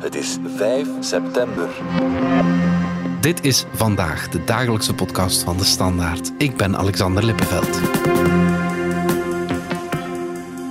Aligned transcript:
Het 0.00 0.14
is 0.14 0.38
5 0.56 0.88
september. 1.00 1.68
Dit 3.20 3.44
is 3.44 3.64
vandaag 3.72 4.28
de 4.28 4.44
dagelijkse 4.44 4.94
podcast 4.94 5.42
van 5.42 5.56
de 5.56 5.64
Standaard. 5.64 6.32
Ik 6.38 6.56
ben 6.56 6.76
Alexander 6.76 7.24
Lippenveld. 7.24 7.80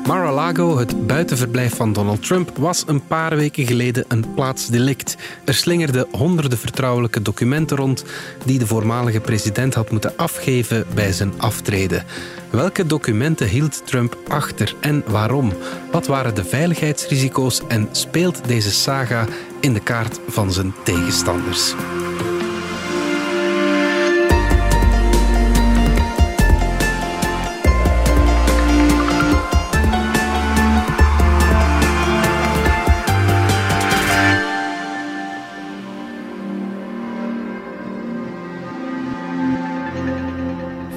Mar-a-Lago, 0.09 0.77
het 0.77 1.07
buitenverblijf 1.07 1.75
van 1.75 1.93
Donald 1.93 2.23
Trump, 2.23 2.57
was 2.57 2.83
een 2.87 3.05
paar 3.07 3.35
weken 3.35 3.67
geleden 3.67 4.05
een 4.07 4.33
plaatsdelict. 4.33 5.17
Er 5.46 5.53
slingerden 5.53 6.07
honderden 6.12 6.57
vertrouwelijke 6.57 7.21
documenten 7.21 7.78
rond 7.78 8.05
die 8.46 8.60
de 8.60 8.67
voormalige 8.67 9.19
president 9.19 9.74
had 9.74 9.92
moeten 9.92 10.17
afgeven 10.17 10.85
bij 10.93 11.11
zijn 11.11 11.33
aftreden. 11.37 12.03
Welke 12.49 12.85
documenten 12.85 13.47
hield 13.47 13.81
Trump 13.85 14.17
achter 14.28 14.75
en 14.79 15.03
waarom? 15.07 15.53
Wat 15.92 16.07
waren 16.07 16.35
de 16.35 16.44
veiligheidsrisico's 16.44 17.62
en 17.67 17.89
speelt 17.91 18.48
deze 18.48 18.71
saga 18.71 19.26
in 19.59 19.73
de 19.73 19.84
kaart 19.84 20.20
van 20.27 20.51
zijn 20.51 20.73
tegenstanders? 20.84 21.73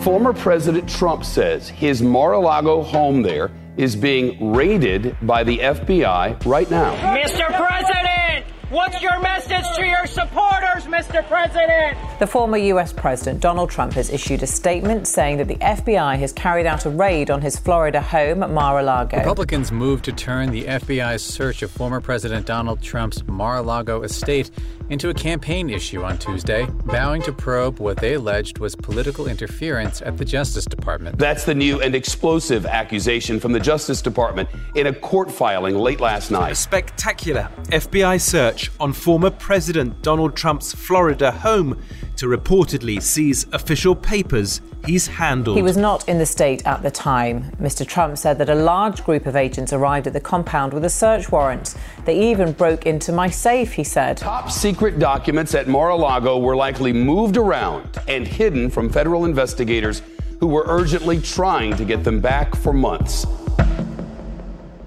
Former 0.03 0.33
President 0.33 0.89
Trump 0.89 1.25
says 1.25 1.69
his 1.69 2.03
Mar 2.03 2.33
a 2.33 2.41
Lago 2.41 2.83
home 2.83 3.23
there 3.23 3.53
is 3.77 3.95
being 3.95 4.53
raided 4.53 5.17
by 5.23 5.45
the 5.45 5.59
FBI 5.59 6.45
right 6.45 6.69
now. 6.69 6.97
Mr. 7.17 7.47
President, 7.47 8.45
what's 8.71 9.01
your 9.01 9.21
message 9.21 9.65
to 9.77 9.87
your 9.87 10.07
supporters, 10.07 10.87
Mr. 10.87 11.25
President? 11.29 11.97
The 12.23 12.29
former 12.29 12.57
US 12.57 12.93
President 12.93 13.41
Donald 13.41 13.69
Trump 13.69 13.95
has 13.95 14.09
issued 14.09 14.45
a 14.45 14.47
statement 14.47 15.09
saying 15.09 15.39
that 15.39 15.49
the 15.49 15.57
FBI 15.57 16.17
has 16.21 16.33
carried 16.33 16.67
out 16.67 16.87
a 16.87 16.91
raid 16.91 17.33
on 17.33 17.43
his 17.43 17.59
Florida 17.59 18.01
home 18.01 18.45
at 18.45 18.51
Mar 18.51 18.79
a 18.79 18.83
Lago. 18.85 19.17
Republicans 19.17 19.73
moved 19.73 20.05
to 20.05 20.13
turn 20.13 20.53
the 20.53 20.63
FBI's 20.67 21.21
search 21.21 21.63
of 21.63 21.71
former 21.73 22.01
President 22.01 22.47
Donald 22.47 22.81
Trump's 22.81 23.27
Mar 23.27 23.57
a 23.57 23.63
Lago 23.63 24.03
estate 24.05 24.53
into 24.89 25.09
a 25.09 25.15
campaign 25.15 25.69
issue 25.69 26.05
on 26.05 26.17
Tuesday, 26.17 26.65
vowing 26.85 27.23
to 27.23 27.33
probe 27.33 27.81
what 27.81 27.97
they 27.97 28.15
alleged 28.15 28.59
was 28.59 28.77
political 28.77 29.27
interference 29.27 30.01
at 30.03 30.17
the 30.17 30.25
Justice 30.25 30.65
Department. 30.65 31.19
That's 31.19 31.45
the 31.45 31.57
new 31.57 31.81
and 31.81 31.93
explosive 31.93 32.67
accusation 32.67 33.41
from 33.41 33.51
the 33.51 33.59
Justice 33.59 34.01
Department 34.01 34.49
in 34.77 34.87
a 34.87 34.93
court 34.93 35.29
filing 35.29 35.75
late 35.75 35.99
last 35.99 36.31
night. 36.31 36.39
A 36.39 36.49
night. 36.51 36.57
spectacular 36.57 37.49
FBI 37.71 38.21
search 38.21 38.71
on 38.79 38.93
former 38.93 39.31
President 39.31 40.03
Donald 40.03 40.37
Trump's 40.37 40.73
Florida 40.73 41.33
home 41.33 41.83
to 42.23 42.29
reportedly 42.29 43.03
seize 43.03 43.47
official 43.53 43.97
papers 43.97 44.61
he's 44.87 45.09
handled. 45.09 45.57
He 45.57 45.63
was 45.63 45.77
not 45.77 46.09
in 46.09 46.19
the 46.19 46.27
state 46.27 46.65
at 46.65 46.81
the 46.83 46.91
time. 46.91 47.51
Mr. 47.61 47.85
Trump 47.85 48.17
said 48.17 48.39
that 48.39 48.49
a 48.49 48.55
large 48.55 49.03
group 49.03 49.27
of 49.27 49.35
agents 49.35 49.73
arrived 49.73 50.07
at 50.07 50.13
the 50.13 50.21
compound 50.21 50.73
with 50.73 50.85
a 50.85 50.89
search 50.89 51.33
warrant. 51.33 51.75
They 52.05 52.31
even 52.31 52.53
broke 52.53 52.87
into 52.87 53.11
my 53.11 53.29
safe, 53.29 53.73
he 53.73 53.83
said. 53.83 54.19
Top 54.19 54.51
secret 54.51 55.01
documents 55.01 55.53
at 55.55 55.67
Mar 55.67 55.89
a 55.89 55.97
Lago 55.97 56.39
were 56.39 56.55
likely 56.55 56.93
moved 56.93 57.37
around 57.37 57.99
and 58.07 58.29
hidden 58.29 58.71
from 58.71 58.89
federal 58.89 59.25
investigators 59.25 60.03
who 60.39 60.47
were 60.47 60.65
urgently 60.69 61.21
trying 61.21 61.77
to 61.77 61.85
get 61.85 62.05
them 62.05 62.21
back 62.21 62.55
for 62.55 62.73
months. 62.73 63.27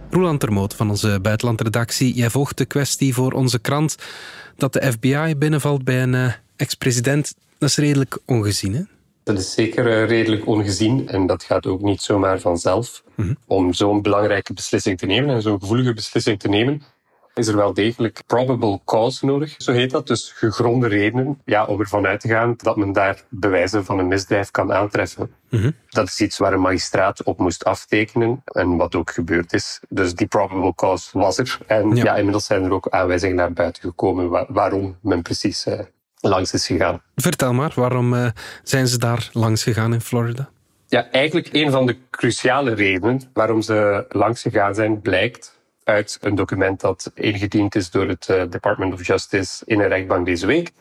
Roland 0.10 0.40
Termoot 0.40 0.74
van 0.74 0.90
onze 0.90 1.20
buitenlandredactie. 1.22 2.14
Jij 2.14 2.30
volgt 2.30 2.58
de 2.58 2.66
kwestie 2.66 3.14
voor 3.14 3.32
onze 3.32 3.60
krant. 3.60 3.96
Dat 4.58 4.74
de 4.74 4.92
FBI 4.92 5.36
binnenvalt 5.38 5.84
bij 5.84 6.04
een 6.04 6.16
eh, 6.16 6.32
ex-president, 6.56 7.36
dat 7.58 7.70
is 7.70 7.78
redelijk 7.78 8.18
ongezien, 8.26 8.74
hè? 8.74 8.82
Dat 9.24 9.38
is 9.38 9.54
zeker 9.54 9.88
eh, 9.88 10.08
redelijk 10.08 10.48
ongezien 10.48 11.08
en 11.10 11.28
dat 11.28 11.44
gaat 11.44 11.66
ook 11.66 11.82
niet 11.82 12.02
zomaar 12.02 12.40
vanzelf. 12.40 13.04
Om 13.46 13.74
zo'n 13.74 14.02
belangrijke 14.02 14.54
beslissing 14.54 14.98
te 14.98 15.06
nemen 15.06 15.36
en 15.36 15.42
zo'n 15.42 15.60
gevoelige 15.60 15.94
beslissing 15.94 16.40
te 16.40 16.48
nemen, 16.50 16.82
is 17.34 17.48
er 17.48 17.56
wel 17.56 17.74
degelijk 17.74 18.22
probable 18.28 18.80
cause 18.86 19.26
nodig, 19.26 19.56
zo 19.58 19.72
heet 19.72 19.92
dat. 19.92 20.08
Dus 20.08 20.32
gegronde 20.36 20.88
redenen 20.88 21.42
ja, 21.46 21.66
om 21.66 21.80
ervan 21.80 22.06
uit 22.06 22.20
te 22.20 22.28
gaan 22.28 22.54
dat 22.58 22.76
men 22.78 22.92
daar 22.92 23.24
bewijzen 23.30 23.86
van 23.86 24.00
een 24.00 24.08
misdrijf 24.08 24.52
kan 24.52 24.74
aantreffen. 24.74 25.32
Dat 25.90 26.08
is 26.08 26.20
iets 26.22 26.38
waar 26.38 26.54
een 26.54 26.62
magistraat 26.62 27.24
op 27.24 27.38
moest 27.40 27.64
aftekenen 27.64 28.42
en 28.46 28.76
wat 28.78 28.96
ook 28.96 29.12
gebeurd 29.12 29.54
is. 29.54 29.80
Dus 29.90 30.14
die 30.16 30.28
probable 30.28 30.76
cause 30.76 31.20
was 31.20 31.38
er. 31.38 31.58
En 31.68 31.96
Ja. 31.96 32.04
ja. 32.04 32.16
inmiddels 32.16 32.46
zijn 32.46 32.64
er 32.64 32.72
ook 32.72 32.90
aanwijzingen 32.90 33.36
naar 33.36 33.54
buiten 33.54 33.82
gekomen 33.82 34.30
wa- 34.30 34.46
waarom 34.50 34.98
men 35.02 35.22
precies 35.22 35.66
eh, 35.66 35.80
langs 36.30 36.54
is 36.54 36.66
gegaan. 36.66 37.02
Vertel 37.16 37.54
maar, 37.54 37.72
waarom 37.76 38.14
eh, 38.14 38.28
zijn 38.64 38.88
ze 38.88 38.98
daar 38.98 39.30
langs 39.32 39.64
gegaan 39.64 39.94
in 39.94 40.02
Florida? 40.02 40.50
Ja, 40.88 41.12
eigenlijk 41.12 41.50
een 41.52 41.72
van 41.72 41.86
de 41.86 41.98
cruciale 42.10 42.74
redenen 42.74 43.22
waarom 43.34 43.62
ze 43.62 44.06
langs 44.10 44.42
gegaan 44.42 44.76
zijn, 44.76 45.02
blijkt 45.02 45.60
uit 45.84 46.18
een 46.22 46.36
document 46.36 46.80
dat 46.80 47.12
ingediend 47.14 47.76
is 47.76 47.90
door 47.90 48.08
het 48.08 48.30
eh, 48.30 48.44
Department 48.50 48.94
of 48.94 49.08
Justice 49.08 49.64
in 49.66 49.80
een 49.80 49.88
rechtbank 49.88 50.26
deze 50.26 50.46
week. 50.46 50.72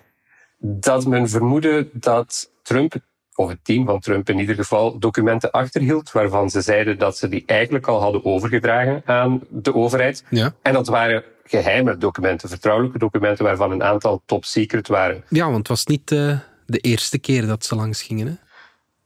Dat 0.58 1.06
men 1.06 1.28
vermoedde 1.28 1.88
dat 1.92 2.50
Trump, 2.62 2.94
of 3.34 3.48
het 3.48 3.58
team 3.62 3.86
van 3.86 4.00
Trump 4.00 4.28
in 4.28 4.38
ieder 4.38 4.54
geval, 4.54 4.98
documenten 4.98 5.50
achterhield 5.50 6.12
waarvan 6.12 6.50
ze 6.50 6.60
zeiden 6.60 6.98
dat 6.98 7.16
ze 7.16 7.28
die 7.28 7.42
eigenlijk 7.46 7.86
al 7.86 8.00
hadden 8.00 8.24
overgedragen 8.24 9.02
aan 9.04 9.40
de 9.48 9.74
overheid. 9.74 10.24
Ja. 10.28 10.54
En 10.62 10.72
dat 10.72 10.86
waren 10.86 11.24
geheime 11.44 11.96
documenten, 11.96 12.48
vertrouwelijke 12.48 12.98
documenten 12.98 13.44
waarvan 13.44 13.70
een 13.70 13.82
aantal 13.82 14.22
top 14.26 14.44
secret 14.44 14.88
waren. 14.88 15.24
Ja, 15.28 15.44
want 15.44 15.56
het 15.56 15.68
was 15.68 15.86
niet 15.86 16.12
eh, 16.12 16.38
de 16.66 16.78
eerste 16.78 17.18
keer 17.18 17.46
dat 17.46 17.64
ze 17.64 17.74
langs 17.74 18.02
gingen, 18.02 18.26
hè? 18.26 18.32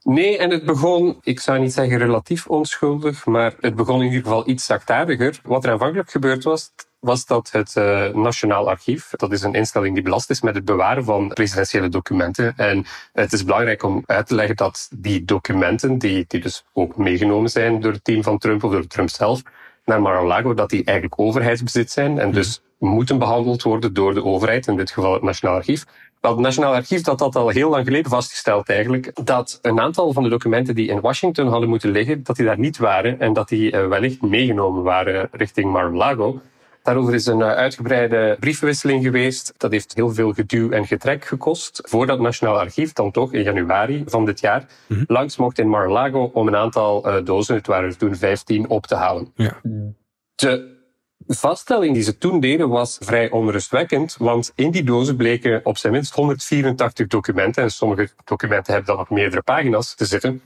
Nee, 0.03 0.37
en 0.37 0.49
het 0.49 0.65
begon, 0.65 1.17
ik 1.21 1.39
zou 1.39 1.59
niet 1.59 1.73
zeggen 1.73 1.97
relatief 1.97 2.47
onschuldig, 2.47 3.25
maar 3.25 3.53
het 3.59 3.75
begon 3.75 3.99
in 3.99 4.05
ieder 4.05 4.21
geval 4.21 4.49
iets 4.49 4.65
zachtaardiger. 4.65 5.39
Wat 5.43 5.63
er 5.63 5.71
aanvankelijk 5.71 6.11
gebeurd 6.11 6.43
was, 6.43 6.71
was 6.99 7.25
dat 7.25 7.51
het 7.51 7.75
eh, 7.75 8.13
Nationaal 8.13 8.69
Archief, 8.69 9.09
dat 9.09 9.31
is 9.31 9.41
een 9.41 9.53
instelling 9.53 9.93
die 9.93 10.03
belast 10.03 10.29
is 10.29 10.41
met 10.41 10.55
het 10.55 10.65
bewaren 10.65 11.03
van 11.03 11.27
presidentiële 11.27 11.89
documenten. 11.89 12.53
En 12.57 12.85
het 13.13 13.33
is 13.33 13.43
belangrijk 13.43 13.83
om 13.83 14.03
uit 14.05 14.27
te 14.27 14.35
leggen 14.35 14.55
dat 14.55 14.89
die 14.95 15.25
documenten, 15.25 15.97
die, 15.97 16.25
die 16.27 16.41
dus 16.41 16.65
ook 16.73 16.97
meegenomen 16.97 17.49
zijn 17.49 17.79
door 17.81 17.91
het 17.91 18.03
team 18.03 18.23
van 18.23 18.37
Trump 18.37 18.63
of 18.63 18.71
door 18.71 18.87
Trump 18.87 19.09
zelf, 19.09 19.41
naar 19.89 20.01
Mar-a-Lago, 20.01 20.53
dat 20.53 20.69
die 20.69 20.83
eigenlijk 20.83 21.19
overheidsbezit 21.19 21.91
zijn 21.91 22.19
en 22.19 22.31
dus 22.31 22.61
moeten 22.77 23.17
behandeld 23.17 23.63
worden 23.63 23.93
door 23.93 24.13
de 24.13 24.23
overheid, 24.23 24.67
in 24.67 24.77
dit 24.77 24.91
geval 24.91 25.13
het 25.13 25.21
Nationaal 25.21 25.55
Archief. 25.55 25.85
Wel, 26.21 26.31
het 26.31 26.39
Nationaal 26.39 26.73
Archief 26.73 27.01
dat 27.01 27.19
had 27.19 27.35
al 27.35 27.49
heel 27.49 27.69
lang 27.69 27.85
geleden 27.85 28.11
vastgesteld 28.11 28.69
eigenlijk 28.69 29.25
dat 29.25 29.59
een 29.61 29.79
aantal 29.79 30.13
van 30.13 30.23
de 30.23 30.29
documenten 30.29 30.75
die 30.75 30.87
in 30.87 31.01
Washington 31.01 31.47
hadden 31.47 31.69
moeten 31.69 31.91
liggen, 31.91 32.23
dat 32.23 32.35
die 32.35 32.45
daar 32.45 32.59
niet 32.59 32.77
waren 32.77 33.19
en 33.19 33.33
dat 33.33 33.49
die 33.49 33.71
eh, 33.71 33.87
wellicht 33.87 34.21
meegenomen 34.21 34.83
waren 34.83 35.29
richting 35.31 35.71
Mar-a-Lago. 35.71 36.41
Daarover 36.89 37.13
is 37.13 37.25
een 37.25 37.41
eh, 37.41 37.47
uitgebreide 37.47 38.37
briefwisseling 38.39 39.03
geweest. 39.03 39.53
Dat 39.57 39.71
heeft 39.71 39.93
heel 39.95 40.13
veel 40.13 40.33
geduw 40.33 40.71
en 40.71 40.87
getrek 40.87 41.25
gekost. 41.25 41.81
Voordat 41.83 42.15
het 42.15 42.25
Nationaal 42.25 42.59
Archief 42.59 42.93
dan 42.93 43.11
toch 43.11 43.33
in 43.33 43.43
januari 43.43 44.03
van 44.05 44.25
dit 44.25 44.39
jaar 44.39 44.65
langs 45.07 45.37
mocht 45.37 45.59
in 45.59 45.69
Mar-a-Lago 45.69 46.29
om 46.33 46.47
een 46.47 46.55
aantal 46.55 47.05
eh, 47.05 47.25
dozen, 47.25 47.55
het 47.55 47.67
waren 47.67 47.89
er 47.89 47.97
toen 47.97 48.15
15, 48.15 48.69
op 48.69 48.87
te 48.87 48.95
halen. 48.95 49.31
Ja. 49.35 49.59
De 50.35 50.77
vaststelling 51.27 51.93
die 51.93 52.03
ze 52.03 52.17
toen 52.17 52.39
deden 52.39 52.69
was 52.69 52.97
vrij 52.99 53.29
onrustwekkend, 53.29 54.15
want 54.17 54.51
in 54.55 54.71
die 54.71 54.83
dozen 54.83 55.15
bleken 55.15 55.61
op 55.63 55.77
zijn 55.77 55.93
minst 55.93 56.13
184 56.13 57.07
documenten, 57.07 57.63
en 57.63 57.71
sommige 57.71 58.09
documenten 58.25 58.73
hebben 58.73 58.95
dan 58.95 59.03
op 59.03 59.09
meerdere 59.09 59.41
pagina's 59.41 59.95
te 59.95 60.05
zitten, 60.05 60.41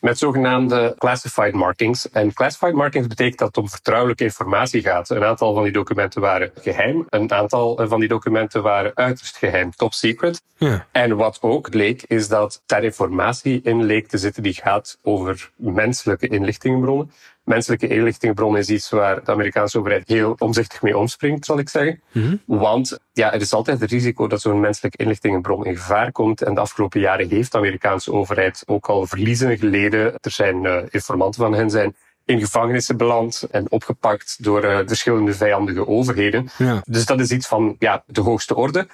met 0.00 0.18
zogenaamde 0.18 0.94
classified 0.98 1.54
markings. 1.54 2.10
En 2.10 2.32
classified 2.32 2.74
markings 2.74 3.06
betekent 3.06 3.38
dat 3.38 3.48
het 3.48 3.56
om 3.56 3.68
vertrouwelijke 3.68 4.24
informatie 4.24 4.82
gaat. 4.82 5.10
Een 5.10 5.24
aantal 5.24 5.54
van 5.54 5.62
die 5.62 5.72
documenten 5.72 6.20
waren 6.20 6.50
geheim, 6.60 7.06
een 7.08 7.32
aantal 7.32 7.80
van 7.88 8.00
die 8.00 8.08
documenten 8.08 8.62
waren 8.62 8.92
uiterst 8.94 9.36
geheim, 9.36 9.70
top 9.70 9.92
secret. 9.92 10.42
Ja. 10.56 10.86
En 10.92 11.16
wat 11.16 11.38
ook 11.40 11.70
bleek, 11.70 12.02
is 12.06 12.28
dat 12.28 12.62
daar 12.66 12.84
informatie 12.84 13.60
in 13.62 13.84
leek 13.84 14.08
te 14.08 14.18
zitten 14.18 14.42
die 14.42 14.54
gaat 14.54 14.98
over 15.02 15.50
menselijke 15.56 16.28
inlichtingenbronnen. 16.28 17.12
Menselijke 17.48 17.88
inlichtingenbronnen 17.88 18.60
is 18.60 18.68
iets 18.68 18.90
waar 18.90 19.24
de 19.24 19.32
Amerikaanse 19.32 19.78
overheid 19.78 20.08
heel 20.08 20.34
omzichtig 20.38 20.82
mee 20.82 20.98
omspringt, 20.98 21.44
zal 21.44 21.58
ik 21.58 21.68
zeggen. 21.68 22.00
Want 22.44 22.98
ja, 23.12 23.32
er 23.32 23.40
is 23.40 23.52
altijd 23.52 23.80
het 23.80 23.90
risico 23.90 24.26
dat 24.26 24.40
zo'n 24.40 24.60
menselijke 24.60 25.02
inlichtingenbron 25.02 25.64
in 25.64 25.76
gevaar 25.76 26.12
komt. 26.12 26.42
En 26.42 26.54
de 26.54 26.60
afgelopen 26.60 27.00
jaren 27.00 27.28
heeft 27.28 27.52
de 27.52 27.58
Amerikaanse 27.58 28.12
overheid 28.12 28.62
ook 28.66 28.88
al 28.88 29.06
verliezen 29.06 29.58
geleden. 29.58 30.12
Er 30.20 30.30
zijn 30.30 30.66
eh, 30.66 30.76
informanten 30.90 31.42
van 31.42 31.54
hen 31.54 31.70
zijn 31.70 31.96
in 32.24 32.40
gevangenissen 32.40 32.96
beland 32.96 33.46
en 33.50 33.70
opgepakt 33.70 34.44
door 34.44 34.62
eh, 34.62 34.78
verschillende 34.86 35.34
vijandige 35.34 35.86
overheden. 35.86 36.48
Ja. 36.58 36.82
Dus 36.84 37.06
dat 37.06 37.20
is 37.20 37.30
iets 37.30 37.46
van 37.46 37.76
ja, 37.78 38.02
de 38.06 38.20
hoogste 38.20 38.54
orde. 38.54 38.86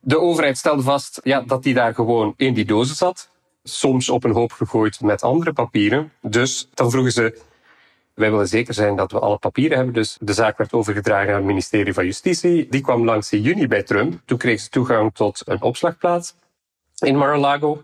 De 0.00 0.20
overheid 0.20 0.58
stelde 0.58 0.82
vast 0.82 1.20
ja, 1.22 1.40
dat 1.40 1.62
die 1.62 1.74
daar 1.74 1.94
gewoon 1.94 2.34
in 2.36 2.54
die 2.54 2.64
dozen 2.64 2.96
zat. 2.96 3.30
Soms 3.62 4.08
op 4.08 4.24
een 4.24 4.32
hoop 4.32 4.52
gegooid 4.52 5.00
met 5.00 5.22
andere 5.22 5.52
papieren. 5.52 6.12
Dus 6.20 6.68
dan 6.74 6.90
vroegen 6.90 7.12
ze, 7.12 7.38
Wij 8.14 8.30
willen 8.30 8.48
zeker 8.48 8.74
zijn 8.74 8.96
dat 8.96 9.12
we 9.12 9.18
alle 9.18 9.38
papieren 9.38 9.76
hebben. 9.76 9.94
Dus 9.94 10.16
de 10.20 10.32
zaak 10.32 10.58
werd 10.58 10.72
overgedragen 10.72 11.28
aan 11.30 11.36
het 11.36 11.44
ministerie 11.44 11.94
van 11.94 12.04
Justitie. 12.04 12.68
Die 12.68 12.80
kwam 12.80 13.04
langs 13.04 13.32
in 13.32 13.40
juni 13.40 13.68
bij 13.68 13.82
Trump. 13.82 14.20
Toen 14.24 14.38
kreeg 14.38 14.60
ze 14.60 14.68
toegang 14.68 15.14
tot 15.14 15.42
een 15.44 15.62
opslagplaats 15.62 16.34
in 16.98 17.16
Mar-a-Lago. 17.16 17.82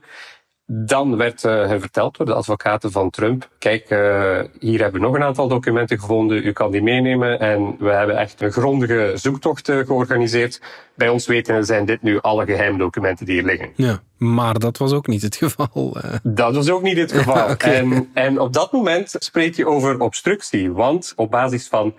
Dan 0.68 1.16
werd 1.16 1.44
uh, 1.44 1.70
verteld 1.78 2.16
door 2.16 2.26
de 2.26 2.34
advocaten 2.34 2.92
van 2.92 3.10
Trump: 3.10 3.48
Kijk, 3.58 3.90
uh, 3.90 4.40
hier 4.58 4.80
hebben 4.80 5.00
we 5.00 5.06
nog 5.06 5.14
een 5.14 5.22
aantal 5.22 5.48
documenten 5.48 6.00
gevonden. 6.00 6.46
U 6.46 6.52
kan 6.52 6.70
die 6.70 6.82
meenemen. 6.82 7.40
En 7.40 7.76
we 7.78 7.90
hebben 7.90 8.16
echt 8.16 8.40
een 8.40 8.52
grondige 8.52 9.12
zoektocht 9.14 9.68
uh, 9.68 9.86
georganiseerd. 9.86 10.60
Bij 10.94 11.08
ons 11.08 11.26
weten 11.26 11.64
zijn 11.64 11.84
dit 11.84 12.02
nu 12.02 12.20
alle 12.20 12.44
geheime 12.44 12.78
documenten 12.78 13.26
die 13.26 13.34
hier 13.34 13.44
liggen. 13.44 13.70
Ja, 13.74 14.00
maar 14.16 14.58
dat 14.58 14.78
was 14.78 14.92
ook 14.92 15.06
niet 15.06 15.22
het 15.22 15.36
geval. 15.36 15.96
Dat 16.22 16.54
was 16.54 16.70
ook 16.70 16.82
niet 16.82 16.96
het 16.96 17.12
geval. 17.18 17.50
okay. 17.50 17.74
en, 17.74 18.10
en 18.14 18.40
op 18.40 18.52
dat 18.52 18.72
moment 18.72 19.14
spreek 19.18 19.54
je 19.54 19.66
over 19.66 20.00
obstructie. 20.00 20.72
Want 20.72 21.12
op 21.16 21.30
basis 21.30 21.68
van 21.68 21.94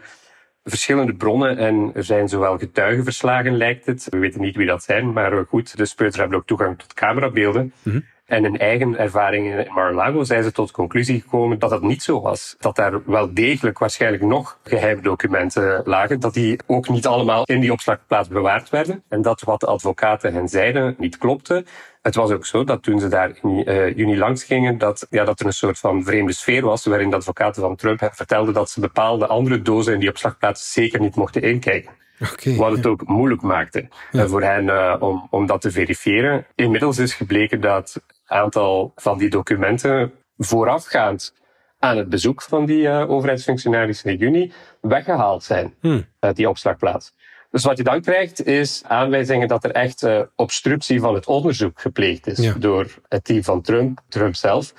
verschillende 0.63 1.13
bronnen 1.13 1.57
en 1.57 1.91
er 1.93 2.03
zijn 2.03 2.29
zowel 2.29 2.57
getuigenverslagen, 2.57 3.57
lijkt 3.57 3.85
het. 3.85 4.07
We 4.09 4.17
weten 4.17 4.41
niet 4.41 4.55
wie 4.55 4.67
dat 4.67 4.83
zijn, 4.83 5.13
maar 5.13 5.45
goed, 5.47 5.77
de 5.77 5.85
speuters 5.85 6.19
hebben 6.19 6.37
ook 6.37 6.47
toegang 6.47 6.79
tot 6.79 6.93
camerabeelden. 6.93 7.73
Mm-hmm. 7.83 8.05
En 8.27 8.43
hun 8.43 8.57
eigen 8.57 8.97
ervaringen 8.97 9.65
in 9.65 9.73
Mar-a-Lago 9.73 10.23
zijn 10.23 10.43
ze 10.43 10.51
tot 10.51 10.67
de 10.67 10.73
conclusie 10.73 11.21
gekomen 11.21 11.59
dat 11.59 11.69
dat 11.69 11.81
niet 11.81 12.03
zo 12.03 12.21
was. 12.21 12.55
Dat 12.59 12.75
daar 12.75 13.01
wel 13.05 13.33
degelijk 13.33 13.79
waarschijnlijk 13.79 14.23
nog 14.23 14.57
geheime 14.63 15.01
documenten 15.01 15.81
lagen, 15.85 16.19
dat 16.19 16.33
die 16.33 16.59
ook 16.65 16.89
niet 16.89 17.07
allemaal 17.07 17.43
in 17.43 17.59
die 17.59 17.71
opslagplaats 17.71 18.27
bewaard 18.27 18.69
werden. 18.69 19.03
En 19.09 19.21
dat 19.21 19.41
wat 19.41 19.59
de 19.59 19.65
advocaten 19.65 20.33
hen 20.33 20.47
zeiden 20.47 20.95
niet 20.97 21.17
klopte. 21.17 21.65
Het 22.01 22.15
was 22.15 22.31
ook 22.31 22.45
zo 22.45 22.63
dat 22.63 22.83
toen 22.83 22.99
ze 22.99 23.07
daar 23.07 23.31
in 23.41 23.69
uh, 23.69 23.95
juni 23.95 24.17
langs 24.17 24.43
gingen, 24.43 24.77
dat, 24.77 25.07
ja, 25.09 25.23
dat 25.23 25.39
er 25.39 25.45
een 25.45 25.53
soort 25.53 25.79
van 25.79 26.03
vreemde 26.03 26.33
sfeer 26.33 26.61
was, 26.61 26.85
waarin 26.85 27.09
de 27.09 27.15
advocaten 27.15 27.61
van 27.61 27.75
Trump 27.75 28.09
vertelden 28.13 28.53
dat 28.53 28.69
ze 28.69 28.79
bepaalde 28.79 29.27
andere 29.27 29.61
dozen 29.61 29.93
in 29.93 29.99
die 29.99 30.09
opslagplaats 30.09 30.73
zeker 30.73 30.99
niet 30.99 31.15
mochten 31.15 31.41
inkijken. 31.41 31.91
Okay, 32.33 32.55
wat 32.55 32.71
het 32.71 32.85
ook 32.85 33.07
moeilijk 33.07 33.41
maakte 33.41 33.87
ja. 34.11 34.27
voor 34.27 34.43
hen 34.43 34.63
uh, 34.63 34.95
om, 34.99 35.27
om 35.29 35.45
dat 35.45 35.61
te 35.61 35.71
verifiëren. 35.71 36.45
Inmiddels 36.55 36.97
is 36.97 37.13
gebleken 37.13 37.61
dat 37.61 38.01
aantal 38.27 38.91
van 38.95 39.17
die 39.17 39.29
documenten 39.29 40.11
voorafgaand 40.37 41.33
aan 41.79 41.97
het 41.97 42.09
bezoek 42.09 42.41
van 42.41 42.65
die 42.65 42.81
uh, 42.81 43.09
overheidsfunctionarissen 43.09 44.11
in 44.11 44.17
juni 44.17 44.51
weggehaald 44.81 45.43
zijn 45.43 45.73
hmm. 45.81 46.05
uit 46.19 46.35
die 46.35 46.49
opslagplaats. 46.49 47.13
Dus 47.51 47.63
wat 47.63 47.77
je 47.77 47.83
dan 47.83 48.01
krijgt 48.01 48.45
is 48.45 48.83
aanwijzingen 48.87 49.47
dat 49.47 49.63
er 49.63 49.71
echt 49.71 50.03
uh, 50.03 50.21
obstructie 50.35 50.99
van 50.99 51.13
het 51.13 51.25
onderzoek 51.25 51.81
gepleegd 51.81 52.27
is 52.27 52.37
ja. 52.37 52.53
door 52.53 52.87
het 53.07 53.23
team 53.23 53.43
van 53.43 53.61
Trump, 53.61 53.99
Trump 54.07 54.35
zelf. 54.35 54.73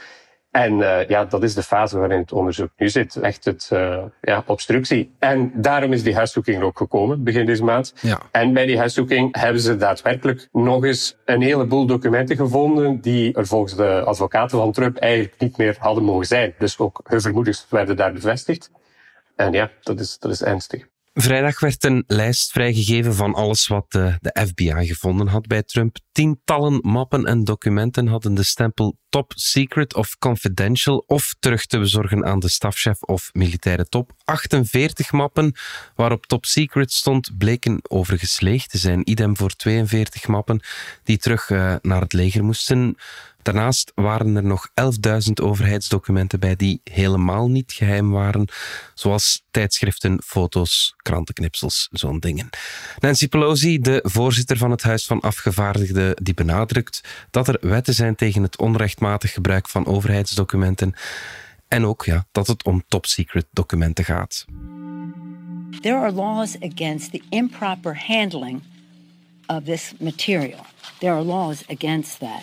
En 0.58 0.78
uh, 0.78 1.08
ja, 1.08 1.24
dat 1.24 1.42
is 1.42 1.54
de 1.54 1.62
fase 1.62 1.98
waarin 1.98 2.18
het 2.18 2.32
onderzoek 2.32 2.70
nu 2.76 2.88
zit. 2.88 3.16
Echt 3.16 3.44
het, 3.44 3.70
uh, 3.72 4.02
ja, 4.20 4.42
obstructie. 4.46 5.14
En 5.18 5.52
daarom 5.54 5.92
is 5.92 6.02
die 6.02 6.14
huiszoeking 6.14 6.62
ook 6.62 6.78
gekomen, 6.78 7.24
begin 7.24 7.46
deze 7.46 7.64
maand. 7.64 7.94
Ja. 8.00 8.20
En 8.30 8.52
bij 8.52 8.66
die 8.66 8.78
huiszoeking 8.78 9.36
hebben 9.40 9.60
ze 9.60 9.76
daadwerkelijk 9.76 10.48
nog 10.52 10.84
eens 10.84 11.16
een 11.24 11.42
heleboel 11.42 11.86
documenten 11.86 12.36
gevonden 12.36 13.00
die 13.00 13.34
er 13.34 13.46
volgens 13.46 13.76
de 13.76 14.02
advocaten 14.04 14.58
van 14.58 14.72
Trump 14.72 14.96
eigenlijk 14.96 15.34
niet 15.38 15.56
meer 15.56 15.76
hadden 15.78 16.04
mogen 16.04 16.26
zijn. 16.26 16.54
Dus 16.58 16.78
ook 16.78 17.00
hun 17.04 17.20
vermoedens 17.20 17.66
werden 17.70 17.96
daar 17.96 18.12
bevestigd. 18.12 18.70
En 19.36 19.52
ja, 19.52 19.70
dat 19.80 20.00
is, 20.00 20.18
dat 20.18 20.30
is 20.30 20.42
ernstig. 20.42 20.86
Vrijdag 21.20 21.60
werd 21.60 21.84
een 21.84 22.04
lijst 22.06 22.50
vrijgegeven 22.52 23.14
van 23.14 23.34
alles 23.34 23.66
wat 23.66 23.84
de, 23.88 24.18
FBI 24.46 24.86
gevonden 24.86 25.26
had 25.26 25.46
bij 25.46 25.62
Trump. 25.62 25.96
Tientallen 26.12 26.80
mappen 26.82 27.24
en 27.24 27.44
documenten 27.44 28.06
hadden 28.06 28.34
de 28.34 28.42
stempel 28.42 28.98
top 29.08 29.32
secret 29.36 29.94
of 29.94 30.18
confidential 30.18 31.04
of 31.06 31.34
terug 31.38 31.66
te 31.66 31.78
bezorgen 31.78 32.24
aan 32.24 32.38
de 32.38 32.48
stafchef 32.48 33.02
of 33.02 33.30
militaire 33.32 33.88
top. 33.88 34.12
48 34.24 35.12
mappen 35.12 35.54
waarop 35.94 36.26
top 36.26 36.44
secret 36.44 36.92
stond 36.92 37.38
bleken 37.38 37.80
overgesleegd 37.88 38.70
te 38.70 38.78
zijn. 38.78 39.10
Idem 39.10 39.36
voor 39.36 39.50
42 39.50 40.26
mappen 40.26 40.60
die 41.02 41.18
terug 41.18 41.50
uh, 41.50 41.74
naar 41.82 42.00
het 42.00 42.12
leger 42.12 42.44
moesten. 42.44 42.96
Daarnaast 43.48 43.92
waren 43.94 44.36
er 44.36 44.44
nog 44.44 44.68
11.000 44.68 45.32
overheidsdocumenten 45.42 46.40
bij 46.40 46.56
die 46.56 46.80
helemaal 46.84 47.48
niet 47.48 47.72
geheim 47.72 48.10
waren, 48.10 48.48
zoals 48.94 49.42
tijdschriften, 49.50 50.22
foto's, 50.24 50.94
krantenknipsels, 50.96 51.88
zo'n 51.90 52.18
dingen. 52.18 52.48
Nancy 52.98 53.28
Pelosi, 53.28 53.78
de 53.78 54.00
voorzitter 54.02 54.56
van 54.56 54.70
het 54.70 54.82
Huis 54.82 55.06
van 55.06 55.20
Afgevaardigden, 55.20 56.16
die 56.22 56.34
benadrukt 56.34 57.00
dat 57.30 57.48
er 57.48 57.58
wetten 57.60 57.94
zijn 57.94 58.14
tegen 58.14 58.42
het 58.42 58.58
onrechtmatig 58.58 59.32
gebruik 59.32 59.68
van 59.68 59.86
overheidsdocumenten 59.86 60.94
en 61.68 61.84
ook 61.84 62.04
ja, 62.04 62.26
dat 62.32 62.46
het 62.46 62.64
om 62.64 62.82
top-secret 62.88 63.46
documenten 63.52 64.04
gaat. 64.04 64.44
There 65.80 65.96
are 65.96 66.12
laws 66.12 66.56
against 66.60 67.10
the 67.10 67.22
improper 67.28 68.04
handling 68.06 68.62
of 69.46 69.62
this 69.64 69.92
material. 69.98 70.66
There 70.98 71.12
are 71.12 71.24
laws 71.24 71.62
against 71.68 72.18
that. 72.18 72.42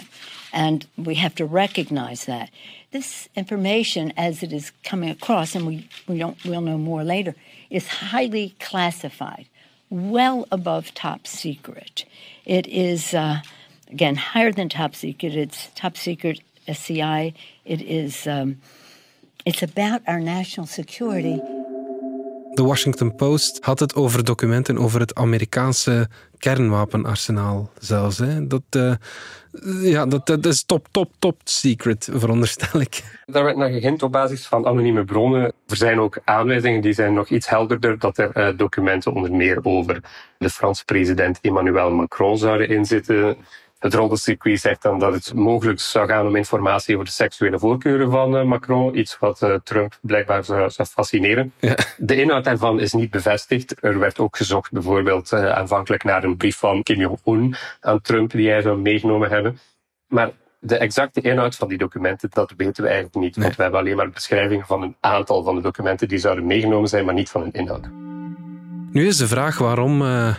And 0.55 0.87
we 0.97 1.15
have 1.15 1.35
to 1.35 1.45
recognize 1.45 2.25
that. 2.25 2.49
This 2.91 3.27
information, 3.35 4.13
as 4.15 4.41
it 4.41 4.53
is 4.53 4.71
coming 4.85 5.09
across, 5.09 5.53
and 5.53 5.67
we, 5.67 5.89
we 6.07 6.17
don't, 6.17 6.41
we'll 6.45 6.61
know 6.61 6.77
more 6.77 7.03
later, 7.03 7.35
is 7.69 7.89
highly 7.89 8.55
classified, 8.61 9.47
well 9.89 10.47
above 10.53 10.93
top 10.93 11.27
secret. 11.27 12.05
It 12.45 12.67
is, 12.67 13.13
uh, 13.13 13.41
again, 13.91 14.15
higher 14.15 14.53
than 14.53 14.69
top 14.69 14.95
secret. 14.95 15.35
It's 15.35 15.67
top 15.75 15.97
secret 15.97 16.39
SCI. 16.69 17.33
It 17.65 17.81
is, 17.81 18.25
um, 18.25 18.61
it's 19.45 19.61
about 19.61 20.03
our 20.07 20.21
national 20.21 20.67
security. 20.67 21.41
De 22.55 22.63
Washington 22.63 23.15
Post 23.15 23.57
had 23.61 23.79
het 23.79 23.95
over 23.95 24.23
documenten 24.23 24.77
over 24.77 24.99
het 24.99 25.15
Amerikaanse 25.15 26.07
kernwapenarsenaal 26.37 27.69
zelfs. 27.79 28.17
Hè. 28.17 28.47
Dat, 28.47 28.61
uh, 28.77 28.93
ja, 29.81 30.05
dat, 30.05 30.25
dat 30.25 30.45
is 30.45 30.63
top, 30.63 30.87
top, 30.91 31.11
top 31.19 31.41
secret, 31.43 32.09
veronderstel 32.11 32.79
ik. 32.79 33.03
Daar 33.25 33.43
werd 33.43 33.57
naar 33.57 33.69
gegint 33.69 34.03
op 34.03 34.11
basis 34.11 34.47
van 34.47 34.65
anonieme 34.65 35.03
bronnen. 35.03 35.53
Er 35.67 35.75
zijn 35.75 35.99
ook 35.99 36.19
aanwijzingen 36.23 36.81
die 36.81 36.93
zijn 36.93 37.13
nog 37.13 37.29
iets 37.29 37.49
helderder 37.49 37.99
dat 37.99 38.17
er 38.17 38.31
uh, 38.37 38.57
documenten 38.57 39.13
onder 39.13 39.31
meer 39.31 39.59
over 39.63 40.03
de 40.37 40.49
Franse 40.49 40.85
president 40.85 41.39
Emmanuel 41.41 41.91
Macron 41.91 42.37
zouden 42.37 42.69
inzitten. 42.69 43.37
Het 43.85 43.93
roddelcircuit 43.93 44.59
zegt 44.59 44.81
dan 44.81 44.99
dat 44.99 45.13
het 45.13 45.33
mogelijk 45.33 45.79
zou 45.79 46.07
gaan 46.07 46.27
om 46.27 46.35
informatie 46.35 46.93
over 46.93 47.05
de 47.05 47.11
seksuele 47.11 47.59
voorkeuren 47.59 48.11
van 48.11 48.35
uh, 48.35 48.43
Macron. 48.43 48.97
Iets 48.97 49.19
wat 49.19 49.41
uh, 49.41 49.55
Trump 49.63 49.97
blijkbaar 50.01 50.43
zou, 50.43 50.69
zou 50.69 50.87
fascineren. 50.87 51.53
Ja. 51.59 51.75
De 51.97 52.21
inhoud 52.21 52.43
daarvan 52.43 52.79
is 52.79 52.93
niet 52.93 53.09
bevestigd. 53.09 53.75
Er 53.83 53.99
werd 53.99 54.19
ook 54.19 54.37
gezocht 54.37 54.71
bijvoorbeeld 54.71 55.31
uh, 55.31 55.49
aanvankelijk 55.49 56.03
naar 56.03 56.23
een 56.23 56.37
brief 56.37 56.57
van 56.57 56.83
Kim 56.83 56.99
Jong-un 56.99 57.55
aan 57.81 58.01
Trump 58.01 58.31
die 58.31 58.49
hij 58.49 58.61
zou 58.61 58.77
meegenomen 58.77 59.29
hebben. 59.29 59.59
Maar 60.07 60.31
de 60.59 60.77
exacte 60.77 61.21
inhoud 61.21 61.55
van 61.55 61.67
die 61.67 61.77
documenten, 61.77 62.29
dat 62.33 62.53
weten 62.57 62.83
we 62.83 62.89
eigenlijk 62.89 63.17
niet. 63.17 63.35
Nee. 63.35 63.43
Want 63.45 63.55
we 63.55 63.61
hebben 63.61 63.79
alleen 63.79 63.95
maar 63.95 64.09
beschrijvingen 64.09 64.65
van 64.65 64.81
een 64.81 64.95
aantal 64.99 65.43
van 65.43 65.55
de 65.55 65.61
documenten 65.61 66.07
die 66.07 66.17
zouden 66.17 66.45
meegenomen 66.45 66.89
zijn, 66.89 67.05
maar 67.05 67.13
niet 67.13 67.29
van 67.29 67.41
hun 67.41 67.53
inhoud. 67.53 67.89
Nu 68.91 69.07
is 69.07 69.17
de 69.17 69.27
vraag 69.27 69.57
waarom 69.57 70.01
uh, 70.01 70.35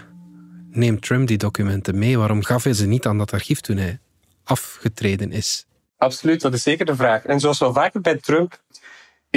neemt 0.76 1.02
Trump 1.02 1.28
die 1.28 1.38
documenten 1.38 1.98
mee? 1.98 2.18
Waarom 2.18 2.42
gaf 2.42 2.64
hij 2.64 2.72
ze 2.72 2.86
niet 2.86 3.06
aan 3.06 3.18
dat 3.18 3.32
archief 3.32 3.60
toen 3.60 3.76
hij 3.76 3.98
afgetreden 4.44 5.32
is? 5.32 5.66
Absoluut, 5.98 6.40
dat 6.40 6.54
is 6.54 6.62
zeker 6.62 6.86
de 6.86 6.96
vraag. 6.96 7.24
En 7.24 7.40
zoals 7.40 7.58
wel 7.58 7.72
vaker 7.72 8.00
bij 8.00 8.16
Trump 8.16 8.60